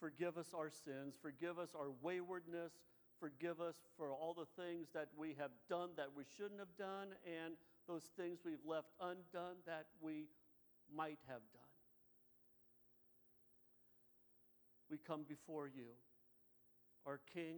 Forgive 0.06 0.38
us 0.38 0.54
our 0.54 0.70
sins. 0.70 1.16
Forgive 1.20 1.58
us 1.58 1.70
our 1.74 1.90
waywardness. 2.00 2.70
Forgive 3.18 3.60
us 3.60 3.74
for 3.96 4.12
all 4.12 4.34
the 4.34 4.46
things 4.62 4.86
that 4.94 5.08
we 5.18 5.34
have 5.36 5.50
done 5.68 5.90
that 5.96 6.10
we 6.16 6.22
shouldn't 6.36 6.60
have 6.60 6.76
done 6.78 7.08
and 7.26 7.54
those 7.88 8.04
things 8.16 8.38
we've 8.44 8.64
left 8.64 8.86
undone 9.00 9.56
that 9.66 9.86
we 10.00 10.28
might 10.94 11.18
have 11.26 11.40
done. 11.52 11.74
We 14.88 14.98
come 14.98 15.24
before 15.28 15.66
you, 15.66 15.98
our 17.04 17.18
King 17.34 17.56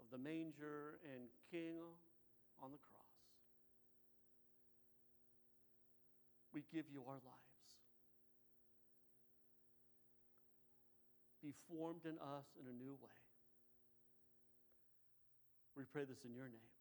of 0.00 0.06
the 0.10 0.16
manger 0.16 0.98
and 1.14 1.24
King 1.50 1.76
on 2.62 2.72
the 2.72 2.78
cross. 2.78 3.04
We 6.54 6.62
give 6.72 6.86
you 6.90 7.02
our 7.06 7.16
lives. 7.16 7.43
Be 11.44 11.52
formed 11.68 12.08
in 12.08 12.16
us 12.16 12.48
in 12.56 12.64
a 12.64 12.72
new 12.72 12.96
way. 13.04 13.20
We 15.76 15.84
pray 15.92 16.04
this 16.08 16.24
in 16.24 16.32
your 16.32 16.48
name. 16.48 16.73